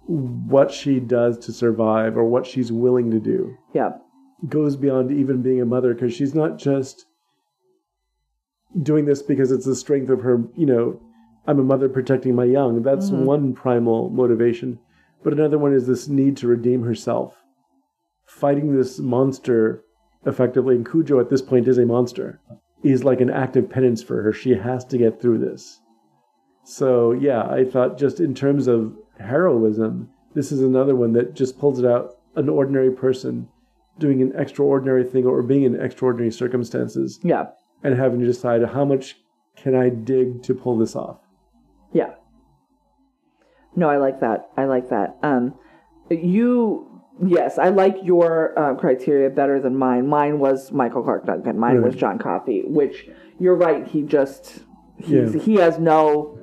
[0.07, 3.93] what she does to survive or what she's willing to do Yeah.
[4.49, 7.07] Goes beyond even being a mother because she's not just
[8.83, 11.01] doing this because it's the strength of her, you know,
[11.47, 12.83] I'm a mother protecting my young.
[12.83, 13.25] That's mm-hmm.
[13.25, 14.79] one primal motivation.
[15.23, 17.37] But another one is this need to redeem herself.
[18.27, 19.85] Fighting this monster
[20.27, 22.41] effectively, and Cujo at this point is a monster,
[22.83, 24.33] is like an act of penance for her.
[24.33, 25.81] She has to get through this.
[26.65, 31.59] So, yeah, I thought just in terms of heroism, this is another one that just
[31.59, 32.17] pulls it out.
[32.37, 33.49] An ordinary person
[33.99, 37.47] doing an extraordinary thing or being in extraordinary circumstances Yeah.
[37.83, 39.17] and having to decide how much
[39.57, 41.19] can I dig to pull this off.
[41.93, 42.15] Yeah.
[43.77, 44.49] No, I like that.
[44.57, 45.17] I like that.
[45.23, 45.55] Um,
[46.11, 50.07] you, yes, I like your uh, criteria better than mine.
[50.09, 51.59] Mine was Michael Clarke Duncan.
[51.59, 52.63] Mine was John Coffey.
[52.67, 53.87] Which you're right.
[53.87, 54.61] He just
[54.99, 55.41] he's, Yeah.
[55.41, 56.39] he has no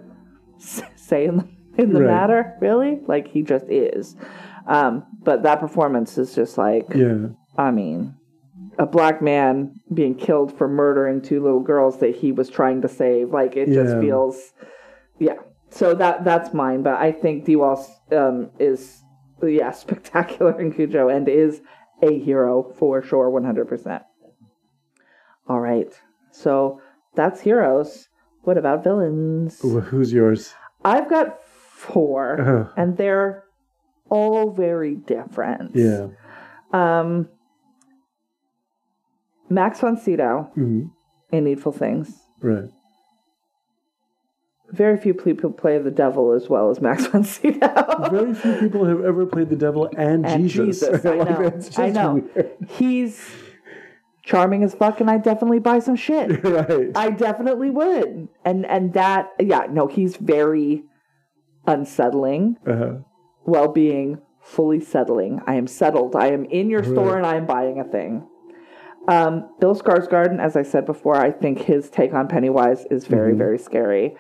[0.58, 1.48] say in the,
[1.78, 2.08] in the Right.
[2.08, 2.58] matter.
[2.62, 4.16] Really, like he just is.
[4.68, 7.28] Um, but that performance is just like Yeah.
[7.62, 8.16] I mean,
[8.80, 12.88] a black man being killed for murdering two little girls that he was trying to
[12.88, 13.30] save.
[13.32, 14.54] Like it just feels,
[15.20, 15.36] yeah.
[15.70, 16.82] So that that's mine.
[16.84, 19.02] But I think Dee Wallace um, is
[19.44, 21.62] yeah spectacular in Cujo and is
[22.02, 24.04] a hero for sure, one hundred percent.
[25.48, 25.92] All right,
[26.32, 26.82] so
[27.16, 28.08] that's heroes.
[28.44, 29.60] What about villains?
[29.62, 30.54] Wh- Who's yours?
[30.84, 32.74] I've got 4 Uh-huh.
[32.76, 33.44] and they're
[34.10, 35.76] all very different.
[35.76, 36.08] Yeah.
[36.74, 37.30] Um,
[39.52, 40.86] Max von Sydow hmm
[41.32, 42.12] in Needful Things.
[42.42, 42.70] Right.
[44.70, 48.10] Very few people play the devil as well as Max von Sydow.
[48.12, 50.90] Very few people have ever played the devil and, and Jesus.
[50.90, 51.60] Jesus, I know.
[51.78, 52.14] I know.
[52.16, 52.52] weird.
[52.70, 53.26] He's
[54.24, 56.44] charming as fuck, and I definitely buy some shit.
[56.44, 56.92] right.
[56.96, 58.30] I definitely would.
[58.46, 60.84] And and that, yeah, no, he's very
[61.68, 63.00] unsettling uh-huh.
[63.44, 65.42] while being fully settling.
[65.46, 66.16] I am settled.
[66.16, 68.28] I am in your store and I am buying a thing.
[69.08, 73.34] Um, Bill Skarsgård, as I said before, I think his take on Pennywise is very,
[73.34, 74.16] very scary.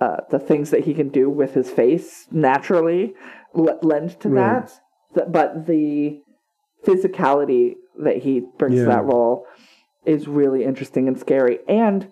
[0.00, 3.14] Uh, the things that he can do with his face naturally
[3.56, 4.62] l- lend to Right.
[4.62, 4.80] that.
[5.14, 6.22] Th- but the
[6.84, 8.84] physicality that he brings Yeah.
[8.84, 9.46] to that role
[10.04, 11.60] is really interesting and scary.
[11.68, 12.08] And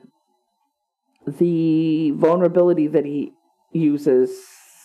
[1.27, 3.33] the vulnerability that he
[3.73, 4.31] uses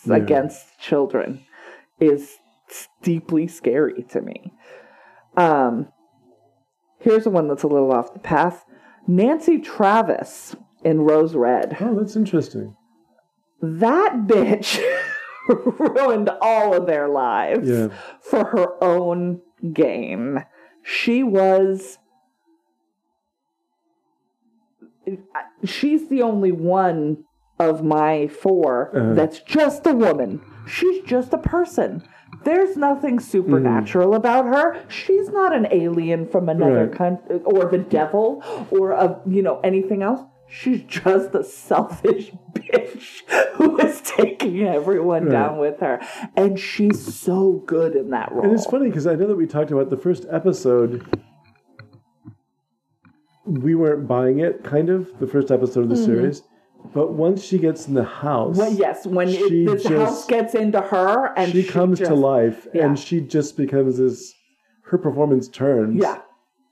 [0.06, 0.16] Yeah.
[0.16, 1.40] against children
[2.00, 2.38] is
[3.02, 4.52] deeply scary to me.
[5.36, 5.88] Um,
[7.06, 8.64] here's the one that's a little off the path
[9.06, 11.76] Nancy Travis in Rose Red.
[11.80, 12.74] Oh, that's interesting.
[13.62, 14.80] That bitch
[15.48, 17.88] ruined all of their lives Yeah.
[18.20, 19.40] for her own
[19.72, 20.44] gain.
[20.82, 21.98] She was.
[25.64, 27.24] She's the only one
[27.58, 29.14] of my 4 Uh-huh.
[29.14, 30.40] that's just a woman.
[30.66, 32.02] She's just a person.
[32.46, 34.14] There's nothing supernatural hmm.
[34.14, 34.80] about her.
[34.88, 36.92] She's not an alien from another Right.
[36.92, 38.40] country or the devil
[38.70, 40.20] or a, you know anything else.
[40.48, 45.32] She's just a selfish bitch who is taking everyone Right.
[45.32, 46.00] down with her.
[46.36, 48.44] And she's so good in that role.
[48.44, 51.04] And it's funny because I know that we talked about the first episode.
[53.44, 56.04] We weren't buying it, kind of, the first episode of the mm-hmm.
[56.04, 56.42] series.
[56.94, 60.54] But once she gets in the house, Well, yes, when it, She this house gets
[60.54, 62.84] into her and she, comes just- to life yeah.
[62.86, 64.32] and she just becomes this,
[64.84, 66.00] her performance turns.
[66.02, 66.20] Yeah.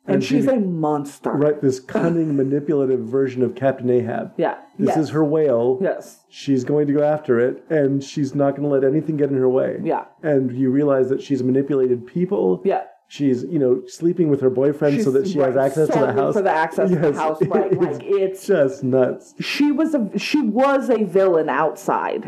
[0.07, 1.31] And, And she's be- a monster.
[1.33, 4.33] Right, this cunning, manipulative version of Captain Ahab.
[4.37, 4.57] Yeah.
[4.79, 4.97] This yes.
[4.99, 5.79] is her whale.
[5.81, 6.21] Yes.
[6.29, 9.37] She's going to go after it, and she's not going to let anything get in
[9.37, 9.79] her way.
[9.83, 10.05] Yeah.
[10.23, 12.61] And you realize that she's manipulated people.
[12.67, 12.83] Yeah.
[13.15, 16.35] She's, you know, sleeping with her boyfriend so that she has access to the house.
[16.35, 17.71] For the access to the house, right?
[17.73, 19.35] it's Like it's just nuts.
[19.41, 22.25] she was a she was a villain outside.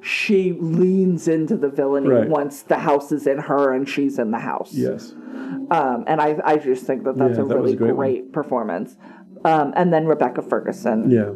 [0.00, 2.16] She leans into the villainy Mm-hmm.
[2.16, 2.28] Right.
[2.30, 4.72] once the house is in her and she's in the house.
[4.72, 5.12] Yes.
[5.12, 8.32] Um, and I, I just think that that's Yeah, a that really a great great,
[8.32, 8.96] performance.
[9.44, 11.32] Um, and then Rebecca Ferguson, Yeah.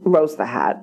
[0.00, 0.82] Rose the Hat.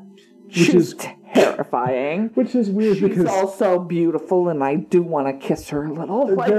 [0.50, 0.96] She's is-
[1.34, 2.28] terrifying.
[2.36, 5.86] Which is weird because She's because also beautiful, and I do want to kiss her
[5.86, 6.34] a little.
[6.36, 6.52] Like,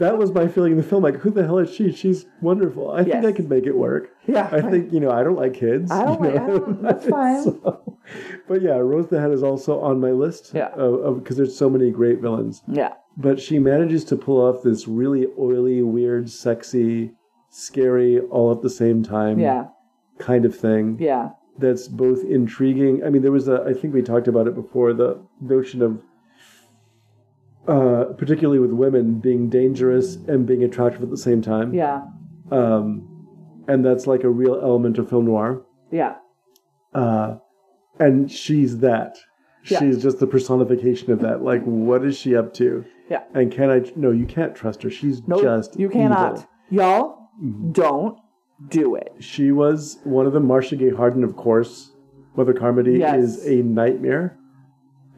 [0.00, 1.02] that, was my feeling in the film.
[1.02, 1.92] Like, who the hell is she?
[1.92, 2.90] She's wonderful.
[2.90, 4.10] I think I could make it work.
[4.26, 4.70] Yeah, I right.
[4.70, 5.90] think, you know, I don't like kids.
[5.90, 7.42] I don't like- I don't- that's fine.
[7.42, 7.96] So-
[8.46, 10.52] but yeah, Rose the Hat is also on my list.
[10.54, 10.68] Yeah.
[10.74, 12.62] Because there's so many great villains.
[12.68, 17.12] yeah, But she manages to pull off this really oily, weird, sexy,
[17.50, 19.66] scary, all at the same time yeah,
[20.18, 20.96] kind of thing.
[21.00, 23.02] yeah, That's both intriguing.
[23.04, 26.00] I mean, there was a, I think we talked about it before, the notion of,
[27.66, 31.74] uh, particularly with women, being dangerous and being attractive at the same time.
[31.74, 32.02] yeah,
[32.50, 33.26] Um,
[33.66, 35.62] and that's like a real element of film noir.
[35.90, 36.16] yeah.
[36.94, 37.36] Uh,
[38.00, 39.18] and she's that.
[39.64, 39.80] Yeah.
[39.80, 41.42] She's just the personification of that.
[41.42, 42.84] Like, what is she up to?
[43.10, 43.24] Yeah.
[43.34, 43.82] And can I?
[43.96, 44.90] No, you can't trust her.
[44.90, 46.32] She's No, just you cannot.
[46.36, 46.48] evil.
[46.70, 47.72] Y'all, Mm-hmm.
[47.72, 48.18] don't
[48.68, 49.12] do it.
[49.20, 50.46] She was one of them.
[50.46, 51.92] Marcia Gay Harden, of course.
[52.36, 53.18] Mother Carmody Yes.
[53.18, 54.36] is a nightmare,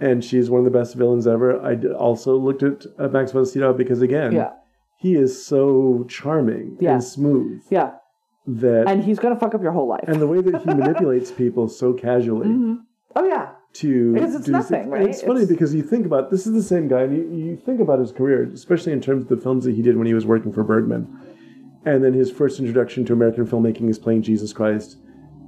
[0.01, 1.61] and she's one of the best villains ever.
[1.61, 4.53] I also looked at uh, Max von Sydow because again, Yeah,
[4.97, 6.95] he is so charming Yeah.
[6.95, 7.93] and smooth yeah.
[8.47, 10.05] that, and, he's gonna fuck up your whole life.
[10.07, 12.47] And the way that he manipulates people so casually.
[12.49, 12.78] Mhm.
[13.16, 15.03] Oh yeah, to Because it's nothing, right?
[15.03, 17.57] and It's funny because you think about this is the same guy, and you, you
[17.57, 20.14] think about his career, especially in terms of the films that he did when he
[20.14, 21.07] was working for Bergman,
[21.85, 24.97] and then his first introduction to American filmmaking is playing Jesus Christ,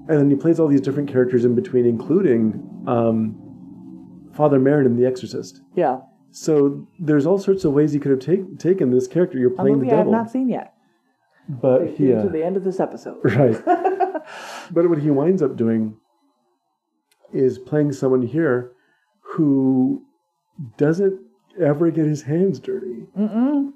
[0.09, 4.97] and then he plays all these different characters in between, including um, Father Merrin in
[4.97, 5.61] The Exorcist.
[5.75, 6.01] yeah.
[6.35, 9.37] So there's all sorts of ways you could have take, taken this character.
[9.39, 10.73] You're playing the movie I have not seen yet.
[11.47, 13.19] but Stay yeah, to the end of this episode.
[13.25, 13.63] Right.
[14.71, 15.95] but what he winds up doing
[17.35, 18.73] is playing someone here
[19.21, 20.07] who
[20.79, 21.21] doesn't
[21.61, 23.05] ever get his hands dirty.
[23.19, 23.73] Mm-mm.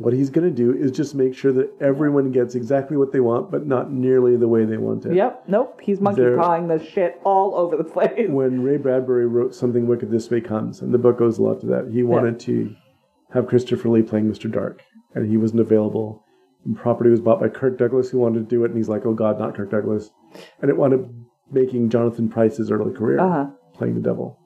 [0.00, 3.20] What he's going to do is just make sure that everyone gets exactly what they
[3.20, 5.14] want, but not nearly the way they want it.
[5.14, 5.44] Yep.
[5.46, 5.78] Nope.
[5.82, 8.28] He's monkey There- pawing the shit all over the place.
[8.30, 11.60] When Ray Bradbury wrote Something Wicked This Way Comes, and the book goes a lot
[11.60, 12.74] to that, he wanted to
[13.34, 14.50] have Christopher Lee playing Mr.
[14.50, 14.80] Dark,
[15.14, 16.24] and he wasn't available.
[16.64, 19.04] And property was bought by Kirk Douglas, who wanted to do it, and he's like,
[19.04, 20.10] oh God, not Kirk Douglas.
[20.62, 21.00] And it wound up
[21.52, 23.46] making Jonathan Pryce's early career Uh huh.
[23.74, 24.38] playing the devil.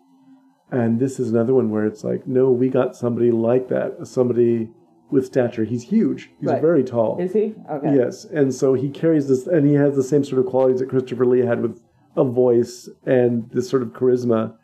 [0.72, 4.70] And this is another one where it's like, no, we got somebody like that, somebody
[5.14, 5.64] with stature.
[5.64, 6.30] He's huge.
[6.40, 6.60] He's Right.
[6.60, 7.16] very tall.
[7.18, 7.54] Is he?
[7.70, 7.94] Okay.
[7.96, 10.88] Yes, and so he carries this, and he has the same sort of qualities that
[10.90, 11.80] Christopher Lee had with
[12.16, 14.54] a voice and this sort of charisma,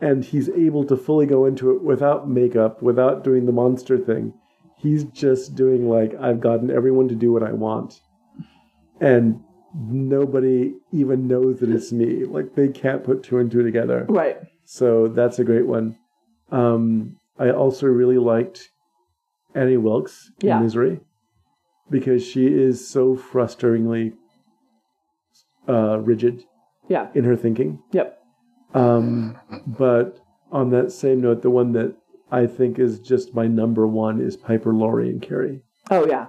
[0.00, 4.34] and he's able to fully go into it without makeup, without doing the monster thing.
[4.78, 8.00] He's just doing like I've gotten everyone to do what I want,
[9.00, 9.40] and
[9.74, 12.24] nobody even knows that it's me.
[12.24, 14.06] Like they can't put two and two together.
[14.08, 14.38] Right.
[14.64, 15.96] So that's a great one.
[16.50, 18.68] Um, I also really liked
[19.54, 20.60] Annie Wilkes in Yeah.
[20.60, 21.00] Misery
[21.90, 24.14] because she is so frustratingly
[25.68, 26.44] uh, rigid
[26.88, 27.08] Yeah.
[27.14, 27.80] in her thinking.
[27.92, 28.18] Yep.
[28.74, 29.36] Um,
[29.66, 30.18] but
[30.50, 31.94] on that same note, the one that
[32.30, 35.62] I think is just my number one is Piper Laurie and Carrie.
[35.90, 36.28] Oh yeah.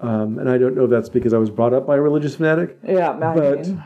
[0.00, 2.36] Um, and I don't know if that's because I was brought up by a religious
[2.36, 3.12] fanatic, Yeah.
[3.12, 3.82] I But- mean,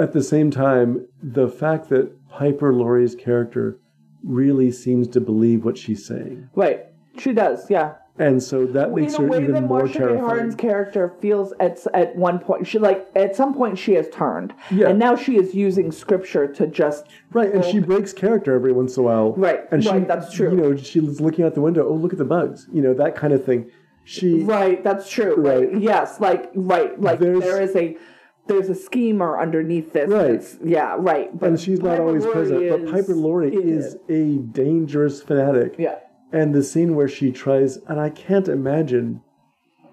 [0.00, 3.78] at the same time, the fact that Piper Laurie's character
[4.24, 6.48] really seems to believe what she's saying.
[6.56, 6.86] right.
[7.18, 7.70] She does.
[7.70, 7.94] Yeah.
[8.18, 10.24] And so that makes her even that more Marcia terrifying.
[10.24, 14.54] Harden's character feels at at one point she like at some point she has turned
[14.70, 14.88] Yeah.
[14.88, 18.96] and now she is using scripture to just Right, and she breaks character every once
[18.96, 19.34] in a while.
[19.34, 20.50] Right, and she, that's true.
[20.50, 21.86] You know, she's looking out the window.
[21.86, 22.66] Oh, look at the bugs.
[22.72, 23.70] You know that kind of thing.
[24.04, 25.82] She right that's true right, Right.
[25.82, 27.98] yes like right like There's- there is a
[28.46, 30.42] there's a schemer underneath this Right.
[30.64, 32.70] yeah right but and she's not always Laurie present.
[32.86, 34.00] But Piper Laurie is it.
[34.08, 35.74] a dangerous fanatic.
[35.78, 35.96] yeah
[36.36, 39.22] And the scene where she tries, and I can't imagine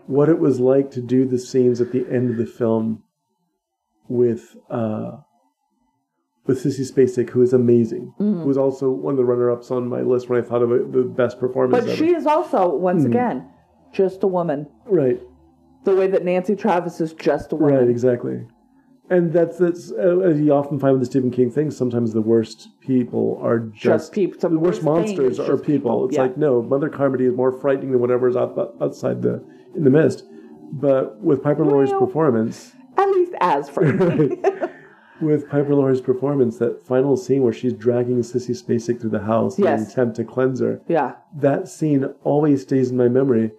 [0.07, 3.01] what it was like to do the scenes at the end of the film
[4.09, 5.11] with uh,
[6.45, 8.41] with Sissy Spacek, who is amazing, Mm-hmm.
[8.41, 10.91] who was also one of the runner-ups on my list when I thought of it,
[10.91, 11.85] the best performance.
[11.85, 11.97] But ever.
[11.97, 13.47] she is also, once again,
[13.93, 14.67] just a woman.
[14.85, 15.21] right,
[15.85, 17.75] The way that Nancy Travis is just a woman.
[17.77, 18.45] right, exactly.
[19.09, 21.71] And that's that's uh, as you often find with the Stephen King thing.
[21.71, 25.61] Sometimes the worst people are just, Just peop- some the worst worst monsters are people.
[25.65, 26.21] people, It's yeah.
[26.23, 29.43] like no, Mother Carmody is more frightening than whatever's out, outside the
[29.75, 30.23] in the mist.
[30.71, 33.83] But with Piper Laurie's Well- performance, At least as for
[35.21, 39.57] with Piper Laurie's performance, that final scene where she's dragging Sissy Spacek through the house
[39.59, 41.15] in an attempt to cleanse her, Yeah.
[41.37, 43.51] that scene always stays in my memory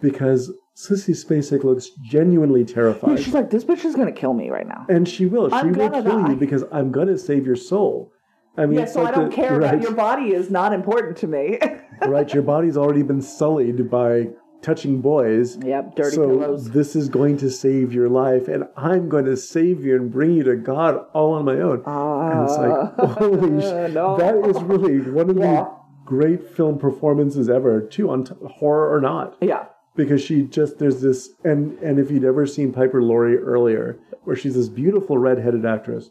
[0.00, 3.18] because Sissy Spacek looks genuinely terrified.
[3.18, 4.84] Yeah, She's like, this bitch is going to kill me right now.
[4.90, 5.48] and she will.
[5.48, 6.30] She I'm will kill die.
[6.30, 8.12] you because I'm going to save your soul.
[8.58, 10.72] I mean, Yeah, so like I don't the- care right, about your body is not
[10.74, 11.58] important to me.
[12.06, 14.28] right, your body's already been sullied by
[14.60, 15.56] touching boys.
[15.64, 16.70] yep, dirty so pillows.
[16.70, 20.32] this is going to save your life, and I'm going to save you and bring
[20.32, 21.82] you to God all on my own.
[21.86, 23.06] and it's like, ah.
[23.18, 24.16] holy sh- no.
[24.18, 25.52] that is really one of Yeah.
[25.64, 25.70] the
[26.04, 29.66] great film performances ever, too, on t- horror or not, Yeah.
[29.96, 34.36] Because she just there's this, and and if you'd ever seen Piper Laurie earlier, where
[34.36, 36.10] she's this beautiful redheaded actress,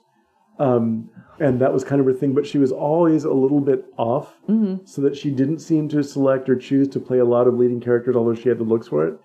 [0.60, 1.10] um,
[1.40, 4.34] and that was kind of her thing, but she was always a little bit off,
[4.50, 4.86] Mm-hmm.
[4.86, 7.82] so that she didn't seem to select or choose to play a lot of leading
[7.82, 9.20] characters, although she had the looks for it.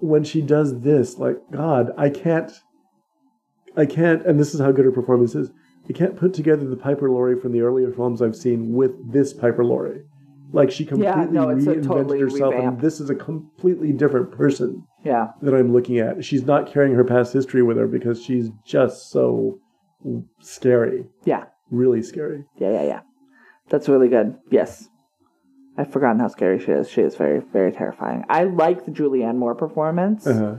[0.00, 2.52] When she does this, like God, I can't,
[3.76, 5.50] I can't, and this is how good her performance is.
[5.88, 9.32] I can't put together the Piper Laurie from the earlier films I've seen with this
[9.32, 10.02] Piper Laurie.
[10.52, 15.28] Like she completely no, reinvented totally herself, and this is a completely different person Yeah.
[15.42, 16.24] that I'm looking at.
[16.24, 19.58] She's not carrying her past history with her because she's just so
[20.40, 21.44] scary, Yeah.
[21.70, 22.44] really scary.
[22.56, 23.00] Yeah, yeah, yeah.
[23.68, 24.36] That's really good.
[24.50, 24.88] Yes.
[25.76, 26.88] I've forgotten how scary she is.
[26.88, 28.24] She is very, very terrifying.
[28.28, 30.56] I like the Julianne Moore performance Uh-huh.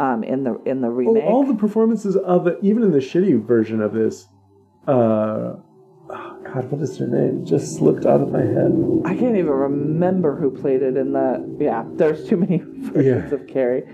[0.00, 1.24] um, in the in the Oh, remake.
[1.24, 4.28] all the performances of it, even in the shitty version of this.
[4.86, 5.62] Uh, oh
[6.52, 7.44] God, what is her name?
[7.46, 8.72] Just slipped out of my head.
[9.04, 11.56] I can't even remember who played it in the.
[11.58, 13.34] Yeah, there's too many versions Yeah.
[13.34, 13.84] of Carrie.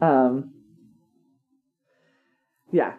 [0.00, 0.52] Um.
[2.70, 2.94] Yeah,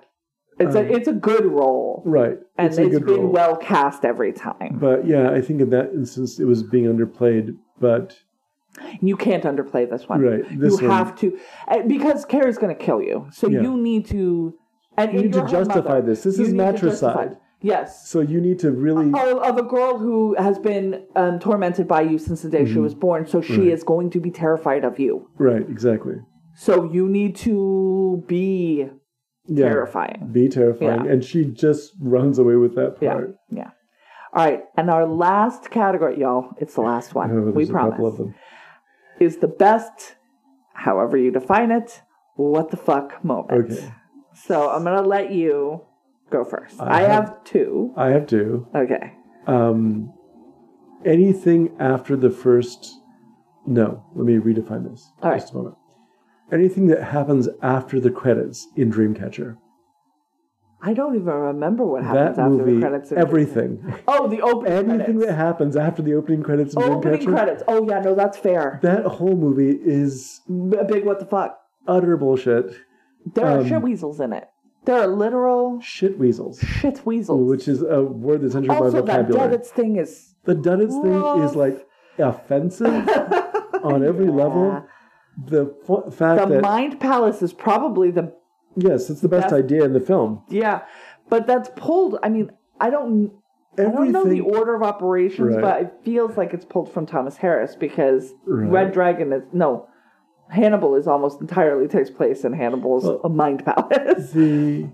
[0.59, 3.27] it's a it's a good role, Right, and it's it's been role.
[3.27, 4.79] well cast every time.
[4.81, 7.55] But yeah, I think in that instance it was being underplayed.
[7.79, 8.17] But
[8.99, 10.21] You can't underplay this one.
[10.21, 13.27] Right, this you one- have to, uh, because Carrie's going to kill you.
[13.31, 13.61] So Yeah.
[13.61, 14.55] you need to.
[14.97, 16.01] And, You need to justify mother.
[16.01, 16.23] this.
[16.23, 17.37] This is matricide.
[17.61, 18.07] Yes.
[18.07, 19.07] so you need to really.
[19.07, 22.73] Of, of a girl who has been um, tormented by you since the day Mm-hmm.
[22.73, 25.29] she was born, so she is going to be terrified of you.
[25.37, 26.15] Right, exactly.
[26.55, 28.87] So you need to be
[29.45, 30.29] Yeah, terrifying.
[30.31, 31.11] be terrifying, Yeah.
[31.11, 33.35] and she just runs away with that part.
[33.49, 33.71] yeah.
[34.31, 37.31] All right, and our last category, y'all, it's the last one.
[37.31, 37.91] Oh, we promise.
[37.93, 38.35] couple of them.
[39.19, 40.15] Is the best,
[40.73, 42.01] however you define it,
[42.35, 43.51] what the fuck moment.
[43.71, 43.93] Okay.
[44.45, 45.81] So I'm gonna let you
[46.29, 46.79] go first.
[46.81, 47.93] I, I have, have- two.
[47.97, 48.67] I have two.
[48.75, 49.13] Okay.
[49.47, 50.13] Um,
[51.05, 52.95] anything after the first.
[53.65, 55.11] No, let me redefine this.
[55.21, 55.39] All right.
[55.39, 55.75] Just a moment.
[56.51, 59.57] Anything that happens after the credits in Dreamcatcher.
[60.81, 63.11] I don't even remember what happens that after movie, the credits.
[63.11, 63.93] everything.
[64.07, 65.25] Oh, the opening Anything credits.
[65.25, 66.95] that happens after the opening credits in Dreamcatcher.
[66.95, 67.33] opening Dreamcatcher.
[67.35, 67.63] credits.
[67.67, 68.79] Oh yeah, no, that's fair.
[68.81, 71.57] That whole movie is a big what the fuck.
[71.87, 72.73] utter bullshit.
[73.35, 74.47] There are Um, shit weasels in it.
[74.85, 76.59] There are literal Shit weasels.
[76.59, 77.47] shit weasels.
[77.49, 79.57] Which is a word that's entered my also, that vocabulary.
[79.57, 81.85] Duddits thing is The Duddits thing is like
[82.17, 82.87] offensive
[83.83, 84.31] on every Yeah.
[84.31, 84.83] level.
[85.45, 88.33] The f- fact the that Mind Palace is probably the
[88.75, 90.41] yes, it's the best Best- idea in the film.
[90.49, 90.81] yeah,
[91.29, 92.17] but that's pulled.
[92.23, 93.31] I mean, I don't.
[93.77, 95.61] I don't know the order of operations, Right.
[95.61, 98.69] but it feels like it's pulled from Thomas Harris because Right.
[98.69, 99.87] Red Dragon is no.
[100.49, 104.31] Hannibal is almost entirely takes place in Hannibal's Well- Mind Palace.
[104.33, 104.89] the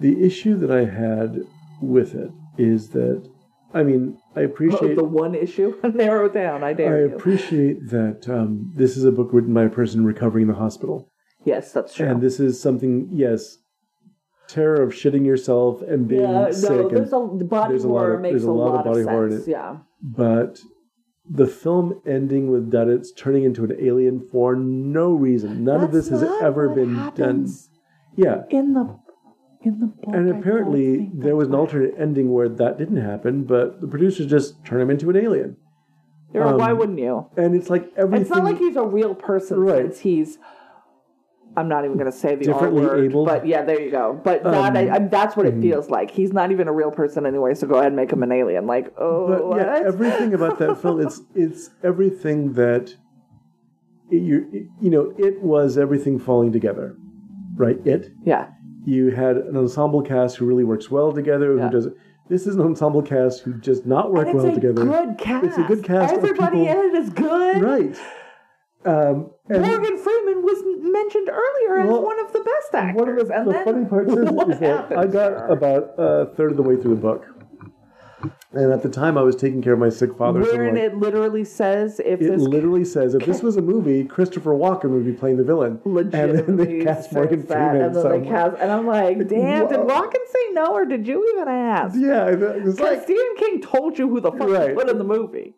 [0.00, 1.40] the issue that I had
[1.80, 3.28] with it is that
[3.72, 6.62] I mean I appreciate the one issue narrow down.
[6.62, 7.12] I I dare you.
[7.12, 10.54] I appreciate that um, this is a book written by a person recovering in the
[10.54, 11.08] hospital,
[11.44, 12.06] Yes, that's true.
[12.06, 13.58] and this is something yes,
[14.48, 18.00] terror of shitting yourself and being yeah, sick, no, there's a body there's a lot
[18.00, 19.48] horror of- makes there's a lot lot, of body of horror in it.
[19.48, 20.58] Yeah, but
[21.28, 25.64] the film ending with Duddits turning into an alien for no reason.
[25.64, 27.48] None of this has ever been done.
[28.16, 28.98] Yeah, in the
[29.62, 30.14] in the book.
[30.14, 34.62] And apparently, there was an alternate ending where that didn't happen, but the producers just
[34.64, 35.56] turned him into an alien.
[36.34, 37.26] Or why Um, wouldn't you?
[37.36, 38.22] And it's like everything.
[38.22, 39.82] It's not like he's a real person Right.
[39.86, 40.38] since he's.
[41.56, 43.26] I'm not even going to say the R word, abled?
[43.26, 44.20] but yeah, there you go.
[44.22, 45.62] But that, um, I, I, that's what it hmm.
[45.62, 46.10] feels like.
[46.10, 47.54] He's not even a real person anyway.
[47.54, 48.66] So go ahead and make him an alien.
[48.66, 52.94] Like, oh, yeah, everything about that film it's it's everything that
[54.10, 56.96] it, you you know it was everything falling together,
[57.54, 57.78] right?
[57.86, 58.48] It Yeah.
[58.84, 61.56] you had an ensemble cast who really works well together.
[61.56, 61.64] Yeah.
[61.64, 61.88] Who does
[62.28, 64.84] this is an ensemble cast who does not work And it's well a together.
[64.84, 65.44] good cast.
[65.44, 67.62] It's a good cast Everybody in it is good.
[67.62, 67.96] Right.
[68.84, 73.00] Um, and Morgan Freeman was mentioned earlier as one of the best actors.
[73.00, 74.18] one of the, and the funny parts is,
[74.54, 77.26] is that I got about a third of the way through the book.
[78.52, 80.40] And at the time, I was taking care of my sick father.
[80.40, 84.04] Wherein like- it literally says if It this literally says if this was a movie,
[84.04, 85.80] Christopher Walken would be playing the villain.
[85.84, 87.82] And then legitimately they cast Morgan Freeman.
[87.82, 90.84] and then they I'm like, cast, and I'm like, damn, did Walken say no, or
[90.86, 91.96] did you even ask?
[91.98, 94.74] yeah, Because like Stephen King told you who the fuck Right.
[94.74, 95.54] put in the movie.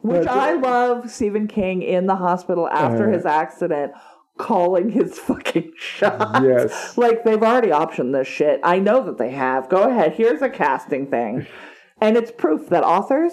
[0.00, 3.92] Which I love Stephen King in the hospital after Uh, his accident
[4.36, 6.42] calling his fucking shot.
[6.42, 6.98] Yes.
[6.98, 8.60] Like they've already optioned this shit.
[8.62, 9.68] I know that they have.
[9.68, 10.14] Go ahead.
[10.14, 11.46] Here's a casting thing.
[12.00, 13.32] And it's proof that authors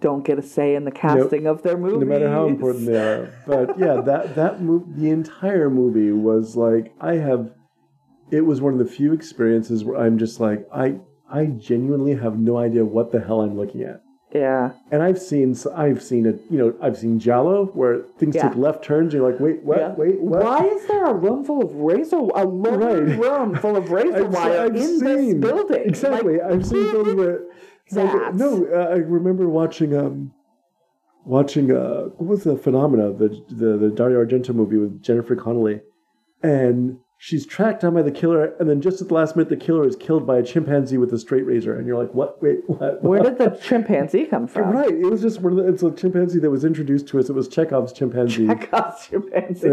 [0.00, 2.00] don't get a say in the casting of their movies.
[2.00, 3.32] no matter how important they are.
[3.46, 7.52] But yeah, that that movie, the entire movie was like I have.
[8.30, 10.96] It was one of the few experiences where I'm just like I
[11.30, 14.01] I genuinely have no idea what the hell I'm looking at.
[14.34, 14.72] Yeah.
[14.90, 16.40] And I've seen I've seen it.
[16.50, 18.48] You know, I've seen giallo where things Yeah.
[18.48, 19.12] take left turns.
[19.12, 19.78] You're like, wait, what?
[19.78, 19.92] Yeah.
[19.94, 20.42] Wait, what?
[20.42, 23.18] Why is there a room full of razor, a lone Right.
[23.18, 25.82] room full of razor wire I've in this building?
[25.84, 26.38] exactly.
[26.38, 27.40] Like, I've seen buildings where
[27.92, 28.66] like, no.
[28.72, 30.32] Uh, I remember watching um,
[31.24, 35.80] watching uh, what was the phenomena the the the Dario Argento movie with Jennifer Connelly,
[36.42, 39.56] and she's tracked down by the killer, and then just at the last minute, the
[39.56, 42.42] killer is killed by a chimpanzee with a straight razor, and you're like, what?
[42.42, 43.00] Wait, what?
[43.00, 44.70] Where did the chimpanzee come from?
[44.70, 45.72] Right, it was just one of the.
[45.72, 47.30] It's a chimpanzee that was introduced to us.
[47.30, 48.48] It was Chekhov's chimpanzee.
[48.48, 49.24] Chekhov's and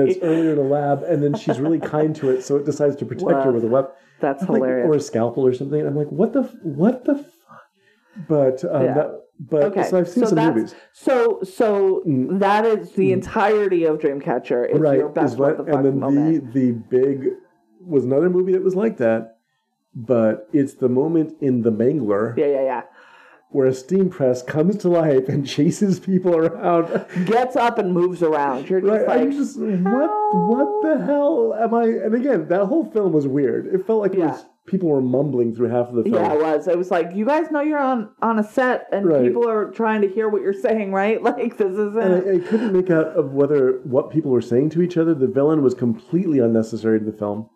[0.08, 2.96] it's earlier in the lab, and then she's really kind to it, so it decides
[2.98, 3.92] to protect her with a weapon.
[4.20, 4.88] That's I'm like, hilarious.
[4.88, 5.80] or a scalpel or something.
[5.80, 8.28] And I'm like, what the, what the, fuck?
[8.28, 8.94] But, um, Yeah.
[8.94, 12.40] that, but okay, so I've seen some that's, movies, So, so Mm.
[12.40, 14.70] that is the entirety of Dreamcatcher.
[14.74, 14.98] Is right?
[15.00, 16.54] your best Is what, the and then moment.
[16.54, 17.30] the the big
[17.86, 19.38] was another movie that was like that,
[19.96, 22.82] but it's the moment in the Mangler yeah, yeah, yeah.
[23.52, 27.06] where a steam press comes to life and chases people around.
[27.26, 28.70] Gets up and moves around.
[28.70, 30.12] You're just Right, like, I'm just what
[30.50, 31.84] what the hell am I?
[31.86, 33.68] And again, that whole film was weird.
[33.74, 34.32] It felt like it Yeah.
[34.32, 36.16] was people were mumbling through half of the film.
[36.16, 36.68] yeah, it was.
[36.68, 39.24] It was like, you guys know you're on on a set and Right.
[39.24, 41.22] people are trying to hear what you're saying, right?
[41.30, 41.98] Like this isn't.
[41.98, 45.14] And I, I couldn't make out of whether what people were saying to each other.
[45.14, 47.50] The villain was completely unnecessary to the film.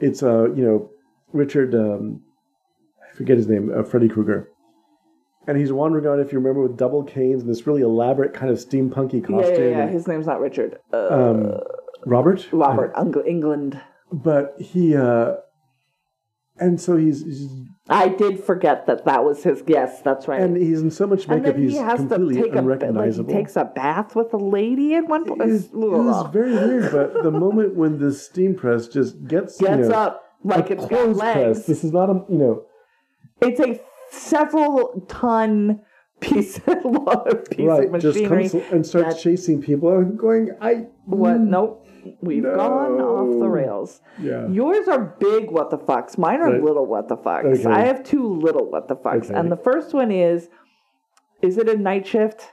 [0.00, 0.90] It's uh, you know,
[1.32, 2.22] Richard, um,
[3.08, 4.50] I forget his name, uh, Freddy Krueger,
[5.46, 6.20] and he's wandering around.
[6.20, 9.70] If you remember, with double canes and this really elaborate kind of steampunky yeah, costume.
[9.70, 9.86] yeah, yeah.
[9.88, 10.78] His name's not Richard.
[10.92, 11.60] Uh, um,
[12.04, 12.46] Robert.
[12.52, 13.80] Robert Ung- Englund.
[14.12, 15.36] But he, uh,
[16.58, 17.48] and so he's, he's
[17.88, 19.62] I did forget that that was his.
[19.66, 20.40] Yes, that's right.
[20.40, 21.54] and he's in so much And makeup.
[21.54, 23.32] then He's he has to completely take a like he unrecognizable.
[23.32, 25.42] takes a bath with a lady at one point.
[25.42, 29.60] It is, it is very weird, but the moment when the steam press just gets
[29.60, 31.58] you Gets know, up like it's clothes legs.
[31.58, 31.66] press.
[31.66, 32.62] This is not a you know
[33.40, 33.80] It's a
[34.10, 35.80] several ton
[36.20, 37.94] piece, of, piece right.
[37.94, 39.90] of Just comes and starts that- chasing people.
[39.90, 40.50] I'm going.
[40.60, 41.38] I what?
[41.38, 41.85] Nope.
[42.20, 42.54] We've No.
[42.56, 44.00] gone off the rails.
[44.18, 44.46] Yeah.
[44.48, 46.16] Yours are big what the fucks.
[46.18, 46.62] Mine are Right.
[46.62, 47.60] little what the fucks.
[47.60, 47.70] Okay.
[47.70, 49.26] I have two little what the fucks.
[49.26, 49.34] Okay.
[49.34, 50.48] And the first one is
[51.42, 52.52] is it a night shift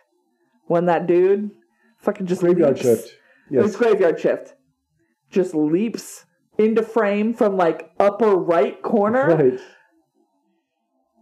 [0.67, 1.51] when that dude
[1.99, 3.17] fucking just Graveyard leaps- shift.
[3.49, 3.65] Yes.
[3.67, 4.55] It's graveyard shift.
[5.29, 6.25] Just leaps
[6.57, 9.59] into frame from like upper right corner Right.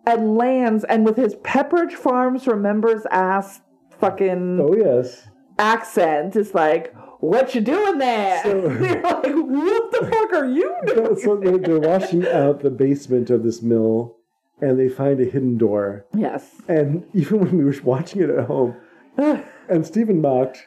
[0.05, 3.61] and lands and with his Pepperidge Farms remembers ass
[3.99, 5.27] fucking Oh yes.
[5.59, 8.41] accent is like, what you doing there?
[8.43, 11.15] So- You're like, what the fuck are you doing?
[11.19, 14.17] so they're, they're washing out the basement of this mill,
[14.59, 16.05] and they find a hidden door.
[16.15, 16.45] yes.
[16.67, 18.75] And even when we were watching it at home,
[19.17, 20.57] and Stephen Macht,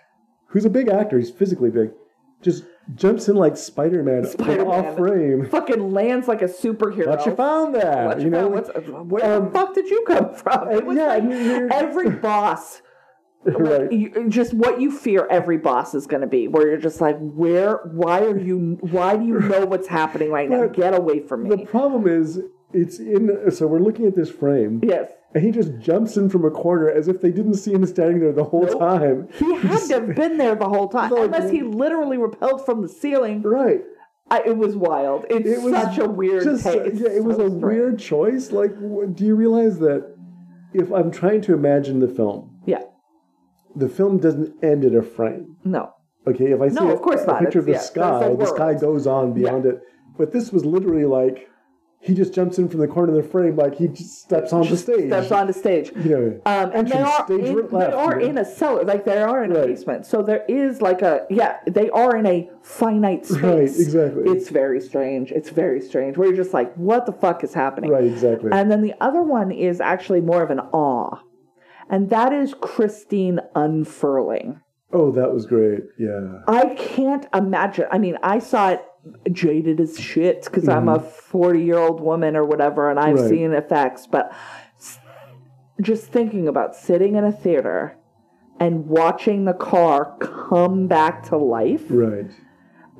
[0.48, 1.90] who's a big actor, he's physically big,
[2.42, 4.66] just jumps in like Spider-Man, Spider-Man.
[4.66, 5.46] off frame.
[5.48, 7.06] fucking lands like a superhero.
[7.06, 8.06] What you found there?
[8.06, 9.10] What you you know, found?
[9.10, 10.70] where um, the fuck did you come from?
[10.70, 12.82] It was yeah, like I mean, you're- every boss
[13.58, 13.92] right.
[13.92, 17.16] you, just what you fear every boss is going to be where you're just like
[17.18, 21.44] where why are you why do you know what's happening right now get away from
[21.44, 21.56] me.
[21.56, 22.40] The problem is,
[22.72, 23.50] it's in.
[23.50, 26.88] So we're looking at this frame, yes and he just jumps in from a corner
[26.88, 28.78] as if they didn't see him standing there the whole Nope.
[28.78, 29.28] time.
[29.36, 32.82] he had to have been there the whole time Like- unless he literally repelled from
[32.82, 33.82] the ceiling Right.
[34.30, 37.46] I, it was wild it's It was such a weird Just, yeah, it was a
[37.48, 37.62] strange.
[37.62, 38.52] weird choice.
[38.52, 38.70] Like,
[39.14, 40.14] do you realize that
[40.72, 42.82] if I'm trying to imagine the film, yeah
[43.76, 45.56] the film doesn't end at a frame.
[45.64, 45.92] no
[46.26, 47.40] Okay, if I see No, a, of course a not.
[47.42, 49.80] picture of the yeah, sky, the sky goes on beyond it.
[50.16, 51.48] But this was literally like
[52.00, 54.68] he just jumps in from the corner of the frame like he just steps on
[54.68, 55.08] the stage.
[55.08, 55.90] Steps on the stage.
[55.96, 58.30] You know, Um, and they are stage in, right they are you know.
[58.30, 59.66] in a cellar, like they are in a Right.
[59.68, 60.06] basement.
[60.06, 63.42] So there is like a yeah, they are in a finite space.
[63.42, 64.22] Right, exactly.
[64.30, 65.30] It's very strange.
[65.32, 66.16] It's very strange.
[66.16, 67.90] Where you're just like, what the fuck is happening?
[67.90, 68.50] Right, exactly.
[68.52, 71.18] And then the other one is actually more of an awe,
[71.90, 74.60] and that is Christine unfurling.
[74.92, 75.80] oh, that was great.
[75.98, 76.42] Yeah.
[76.46, 77.86] I can't imagine.
[77.90, 78.82] I mean, I saw it
[79.32, 83.22] jaded as shit because I'm a 40 year old woman or whatever, and I've Mm-hmm.
[83.22, 83.28] Right.
[83.30, 84.06] seen effects.
[84.06, 84.32] But
[85.80, 87.96] just thinking about sitting in a theater
[88.60, 92.30] and watching the car come back to life, Right.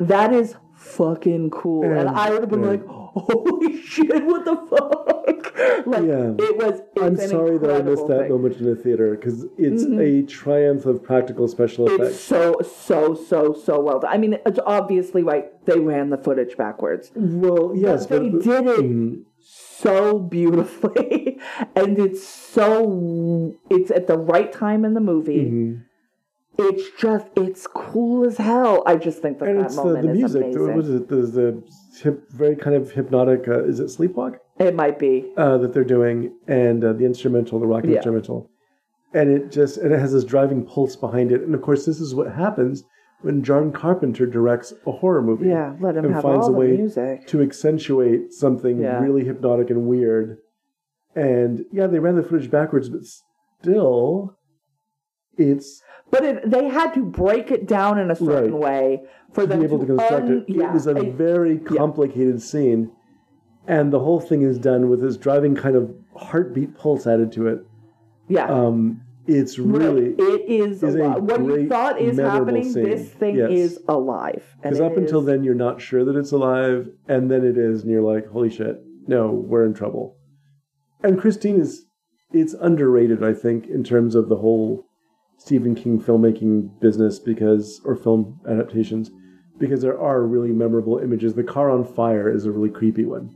[0.00, 1.84] that is fucking cool.
[1.84, 2.70] And, And- I would have been yeah.
[2.70, 5.13] like, holy shit, what the fuck?
[5.86, 6.34] like, Yeah.
[6.38, 6.80] it was.
[7.00, 8.18] I'm sorry that I missed that thing.
[8.22, 8.32] Mm-hmm.
[8.32, 12.10] moment in the theater because it's a triumph of practical special effects.
[12.14, 14.12] It's so so so so well done.
[14.12, 15.46] I mean, it's obviously right.
[15.66, 17.12] They ran the footage backwards.
[17.14, 21.38] Well, yes, they but did it Mm, so beautifully,
[21.76, 25.44] and it's so it's at the right time in the movie.
[25.50, 25.84] mhm.
[26.56, 28.84] It's just it's cool as hell.
[28.86, 30.42] I just think that and that it's the, moment the is music.
[30.42, 30.62] amazing.
[30.66, 31.08] What was it?
[31.08, 31.62] The, the
[32.00, 33.48] hip, very kind of hypnotic.
[33.48, 35.32] Uh, is it sleepwalk it might be.
[35.36, 37.96] uh, that they're doing, and uh, the instrumental, the rock Yeah.
[37.96, 38.50] instrumental,
[39.12, 41.42] and it just and it has this driving pulse behind it.
[41.42, 42.84] And of course, this is what happens
[43.22, 45.46] when John Carpenter directs a horror movie.
[45.48, 47.26] Yeah, let him and have finds all a the way music.
[47.28, 49.00] to accentuate something Yeah.
[49.02, 50.38] really hypnotic and weird.
[51.16, 53.02] And yeah, they ran the footage backwards, but
[53.62, 54.36] still,
[55.38, 55.80] it's
[56.10, 58.60] But it, they had to break it down in a certain Right.
[59.00, 59.02] way
[59.32, 60.52] for to them be able to construct un- it.
[60.54, 62.90] Yeah, it was a very complicated scene,
[63.66, 67.46] and the whole thing is done with this driving kind of heartbeat pulse added to
[67.48, 67.60] it.
[68.28, 68.46] yeah.
[68.46, 71.22] Um, it's really it is, is a alive.
[71.22, 72.70] what you thought is happening.
[72.70, 72.84] scene.
[72.84, 73.50] This thing Yes.
[73.50, 74.44] is alive.
[74.62, 77.90] Because up until then you're not sure that it's alive, and then it is, and
[77.90, 78.82] you're like, "Holy shit!
[79.06, 80.16] No, we're in trouble."
[81.02, 81.86] And Christine is
[82.32, 84.84] it's underrated, I think, in terms of the whole
[85.38, 89.10] Stephen King filmmaking business because or film adaptations
[89.58, 91.32] because there are really memorable images.
[91.34, 93.30] The car on fire is a really creepy one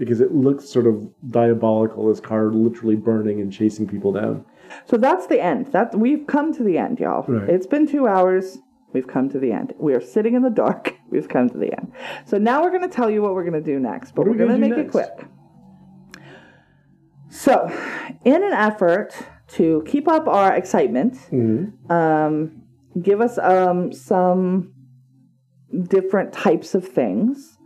[0.00, 2.08] because it looks sort of diabolical.
[2.08, 4.46] This car literally burning and chasing people down.
[4.86, 5.70] So that's the end.
[5.72, 7.24] That we've come to the end, y'all.
[7.28, 7.50] Right.
[7.50, 8.58] It's been two hours.
[8.94, 9.74] We've come to the end.
[9.78, 10.94] We are sitting in the dark.
[11.10, 11.92] We've come to the end.
[12.24, 14.32] So now we're going to tell you what we're going to do next, but we're
[14.32, 15.26] we going to make do it quick.
[17.28, 17.68] So,
[18.24, 19.12] in an effort
[19.54, 21.18] to keep up our excitement,
[21.90, 22.62] um,
[23.00, 24.72] give us um, some
[25.88, 27.58] different types of things.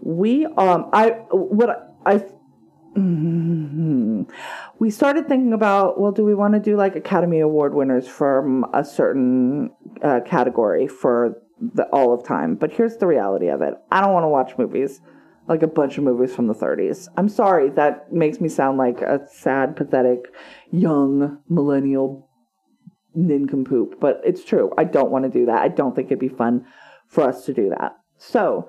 [0.00, 2.24] We um I what I
[2.96, 4.26] Mhm.
[4.78, 8.64] we started thinking about well do we want to do like academy award winners from
[8.72, 9.70] a certain
[10.02, 12.54] uh, category for the all of time?
[12.54, 13.74] But here's the reality of it.
[13.92, 15.00] I don't want to watch movies
[15.46, 17.68] like a bunch of movies from the 30s i'm sorry.
[17.70, 20.26] That makes me sound like a sad pathetic
[20.70, 22.28] young millennial
[23.14, 24.72] nincompoop but it's true.
[24.78, 25.60] I don't want to do that.
[25.60, 26.64] I don't think it'd be fun
[27.08, 27.92] for us to do that.
[28.18, 28.68] So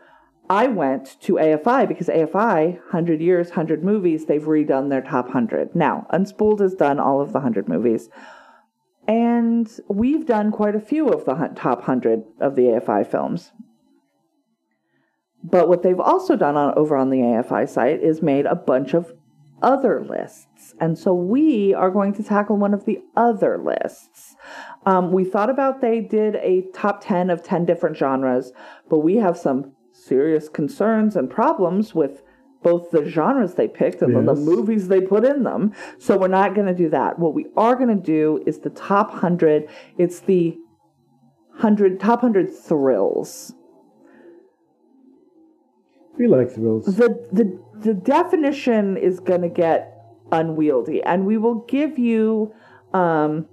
[0.49, 5.75] I went to AFI because AFI, 100 years, 100 movies, they've redone their top 100.
[5.75, 8.09] Now, Unspooled has done all of the 100 movies.
[9.07, 13.51] And we've done quite a few of the top 100 of the AFI films.
[15.43, 18.93] But what they've also done on, over on the AFI site is made a bunch
[18.93, 19.13] of
[19.61, 20.75] other lists.
[20.79, 24.35] And so we are going to tackle one of the other lists.
[24.85, 28.51] Um, we thought about they did a top 10 of 10 different genres,
[28.89, 29.73] but we have some
[30.07, 32.23] serious concerns and problems with
[32.63, 35.73] both the genres they picked and the- the movies they put in them.
[35.99, 37.19] So we're not going to do that.
[37.19, 39.67] What we are going to do is the top 100.
[39.97, 40.57] It's the
[41.59, 43.53] 100 top 100 thrills.
[46.17, 46.85] We like thrills.
[46.85, 49.93] the the the definition is going to get
[50.31, 52.51] unwieldy and we will give you
[52.93, 53.45] um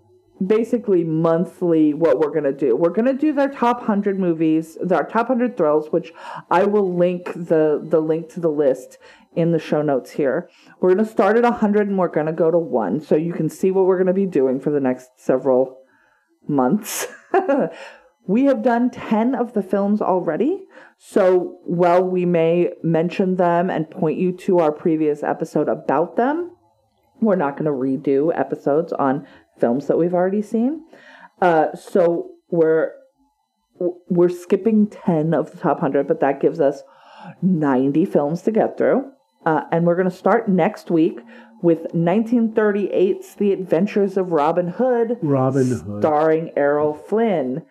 [0.47, 2.77] basically monthly what we're going to do.
[2.77, 6.13] We're going to do their top 100 movies their top 100 thrills which
[6.51, 8.99] i will link the the link to the list
[9.35, 10.49] in the show notes here.
[10.81, 13.33] We're going to start at 100 and we're going to go to 1 so you
[13.33, 15.79] can see what we're going to be doing for the next several
[16.47, 17.07] months.
[18.27, 20.65] We have done 10 of the films already.
[20.97, 26.53] So while we may mention them and point you to our previous episode about them,
[27.21, 29.27] we're not going to redo episodes on
[29.59, 30.85] films that we've already seen.
[31.41, 32.93] Uh, so we're
[34.09, 36.83] we're skipping 10 of the top 100, but that gives us
[37.43, 39.11] 90 films to get through.
[39.45, 41.19] Uh, and we're going to start next week
[41.61, 46.03] with 1938's The Adventures of Robin Hood Robin Hood.
[46.03, 47.63] starring Errol Flynn.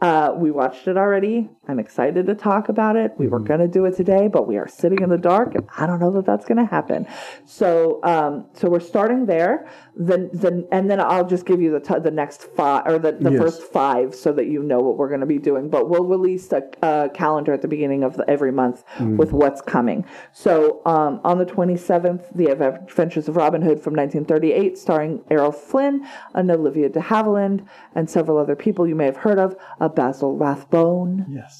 [0.00, 1.50] Uh, we watched it already.
[1.70, 3.12] I'm excited to talk about it.
[3.16, 3.46] We were Mm-hmm.
[3.46, 6.00] going to do it today, but we are sitting in the dark, and I don't
[6.00, 7.06] know that that's going to happen.
[7.46, 9.68] So, um, so we're starting there.
[9.96, 13.12] Then, then, and then I'll just give you the t- the next five or the,
[13.12, 13.40] the Yes.
[13.40, 15.68] first five, so that you know what we're going to be doing.
[15.70, 19.60] But we'll release a, a calendar at the beginning of the, every month with what's
[19.60, 20.04] coming.
[20.32, 26.06] So, um, on the 27th, the Adventures of Robin Hood from 1938, starring Errol Flynn
[26.34, 29.56] and Olivia de Havilland and several other people you may have heard of.
[29.80, 31.26] Uh, Basil Rathbone.
[31.28, 31.59] Yes.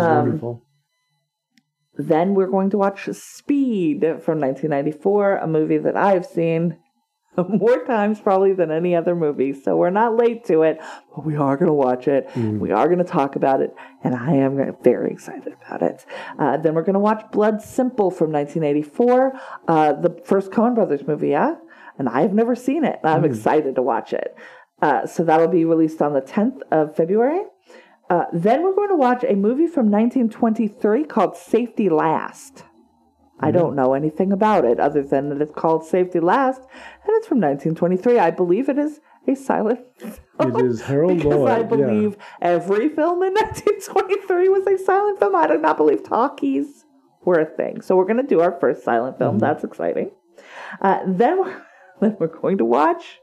[0.00, 0.66] Um, wonderful.
[1.96, 6.78] Then we're going to watch Speed from 1994, a movie that I've seen
[7.48, 9.52] more times probably than any other movie.
[9.52, 10.78] So we're not late to it,
[11.14, 12.28] but we are going to watch it.
[12.60, 16.04] We are going to talk about it, and I am very excited about it.
[16.38, 19.32] Uh, then we're going to watch Blood Simple from 1984,
[19.68, 21.56] uh, the first Coen Brothers movie, yeah?
[21.98, 23.00] And I've never seen it.
[23.04, 24.34] I'm excited to watch it.
[24.80, 27.42] Uh, so that'll be released on the 10th of February.
[28.10, 32.64] Uh, then we're going to watch a movie from 1923 called Safety Last.
[33.40, 37.26] I don't know anything about it other than that it's called Safety Last, and it's
[37.26, 38.18] from 1923.
[38.18, 40.56] I believe it is a silent film.
[40.56, 41.50] It is Harold because Lloyd.
[41.50, 41.62] I yeah.
[41.64, 45.34] believe every film in 1923 was a silent film.
[45.34, 46.84] I do not believe talkies
[47.24, 47.80] were a thing.
[47.80, 49.38] So we're going to do our first silent film.
[49.38, 50.12] That's exciting.
[50.80, 51.62] Uh, then, we're,
[52.00, 53.18] then we're going to watch.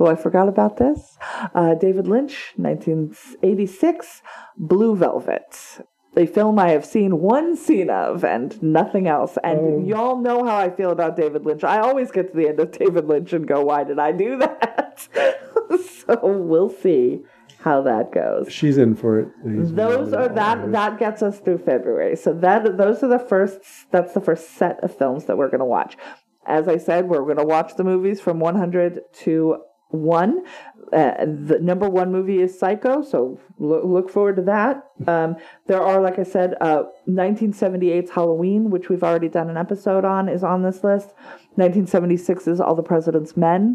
[0.00, 1.16] Oh, I forgot about this.
[1.54, 4.22] Uh, David Lynch, 1986,
[4.56, 5.80] Blue Velvet.
[6.16, 9.36] A film I have seen one scene of and nothing else.
[9.42, 9.84] And Oh.
[9.84, 11.64] y'all know how I feel about David Lynch.
[11.64, 14.38] I always get to the end of David Lynch and go, why did I do
[14.38, 15.08] that?
[16.06, 17.22] so we'll see
[17.58, 18.52] how that goes.
[18.52, 19.28] She's in for it.
[19.42, 20.72] He's Those are that always.
[20.72, 22.14] that gets us through February.
[22.14, 23.58] So that those are the first
[23.90, 25.96] that's the first set of films that we're going to watch.
[26.46, 29.56] As I said, we're going to watch the movies from 100 to
[29.88, 30.44] 1.
[30.92, 34.84] Uh, the number 1 movie is Psycho, so look, look forward to that.
[35.08, 40.04] Um, there are like I said uh 1978's Halloween, which we've already done an episode
[40.04, 41.08] on is on this list.
[41.56, 43.74] 1976 is All the President's Men.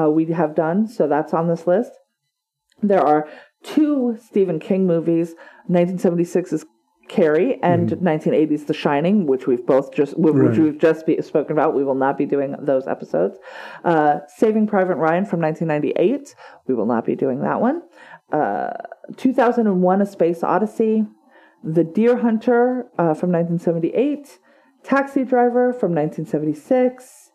[0.00, 1.92] Uh, we have done, so that's on this list.
[2.82, 3.28] There are
[3.62, 5.34] two Stephen King movies.
[5.66, 6.66] 1976 is
[7.08, 10.58] Carrie, and 1980s The Shining, which we've both just which Right.
[10.58, 11.74] we've just be, spoken about.
[11.74, 13.38] We will not be doing those episodes.
[13.84, 16.34] Uh, Saving Private Ryan from 1998.
[16.66, 17.82] We will not be doing that one.
[18.32, 18.70] Uh,
[19.16, 21.04] 2001: A Space Odyssey.
[21.64, 24.38] The Deer Hunter uh, from 1978.
[24.84, 27.27] Taxi Driver from 1976.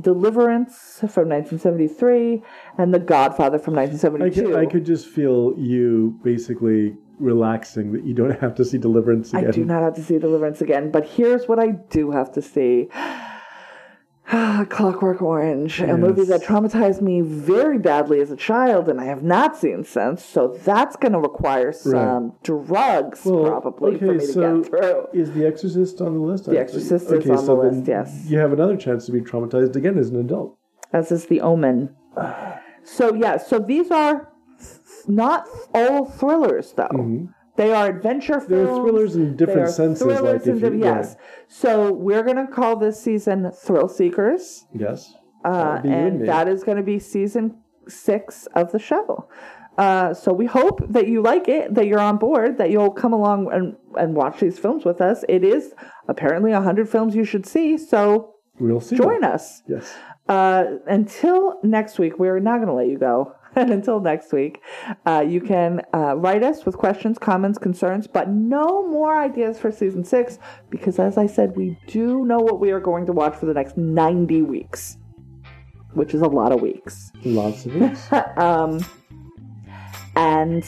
[0.00, 2.42] Deliverance from 1973,
[2.78, 4.48] and The Godfather from I 1972.
[4.48, 9.30] could, I could just feel you basically relaxing that you don't have to see Deliverance
[9.32, 9.48] again.
[9.48, 12.42] I do not have to see Deliverance again, but here's what I do have to
[12.42, 12.88] see.
[14.70, 19.24] Clockwork Orange, a movie that traumatized me very badly as a child, and I have
[19.24, 20.24] not seen since.
[20.24, 24.68] So that's going to require some drugs, Well, probably, for okay, me to so get
[24.70, 25.06] through.
[25.12, 26.44] Is The Exorcist on the list?
[26.44, 26.60] The?
[26.60, 28.26] Exorcist is on the list, yes.
[28.28, 30.56] You have another chance to be traumatized again as an adult.
[30.92, 31.94] as is the Omen.
[32.82, 34.32] So yeah, so these are
[35.06, 36.88] not all thrillers, though.
[36.88, 37.26] Mm-hmm.
[37.60, 38.48] They are adventure films.
[38.48, 41.16] They're thrillers in different senses, thrillers like you- yes.
[41.48, 45.14] So we're gonna call this season Thrill Seekers, Yes.
[45.44, 48.72] uh, That would be you and and that is going to be season six of
[48.72, 49.28] the show.
[49.76, 53.12] Uh, so we hope that you like it, that you're on board, that you'll come
[53.12, 55.24] along and, and watch these films with us.
[55.28, 55.74] It is
[56.08, 58.96] apparently a hundred films you should see, so We'll see.
[58.96, 59.62] join us.
[59.66, 59.94] Yes.
[60.28, 63.32] Uh, until next week, we're not going to let you go.
[63.56, 64.62] And until next week,
[65.06, 69.72] uh, you can uh, write us with questions, comments, concerns, but no more ideas for
[69.72, 70.38] season six
[70.70, 73.54] because, as I said, we do know what we are going to watch for the
[73.54, 74.98] next 90 weeks,
[75.94, 77.10] which is a lot of weeks.
[77.24, 78.08] Lots of weeks.
[78.36, 78.84] Um,
[80.16, 80.64] and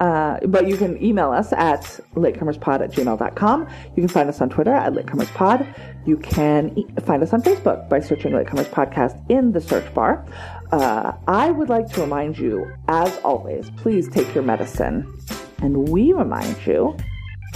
[0.00, 1.82] uh, but you can email us at
[2.14, 3.68] latecomerspod at gmail.com.
[3.94, 5.72] You can find us on Twitter at latecomerspod.
[6.04, 10.26] You can e- find us on Facebook by searching Latecomers Podcast in the search bar.
[10.72, 15.18] Uh, I would like to remind you, as always, please take your medicine.
[15.58, 16.96] And we remind you,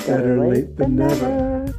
[0.06, 1.74] Better late than never.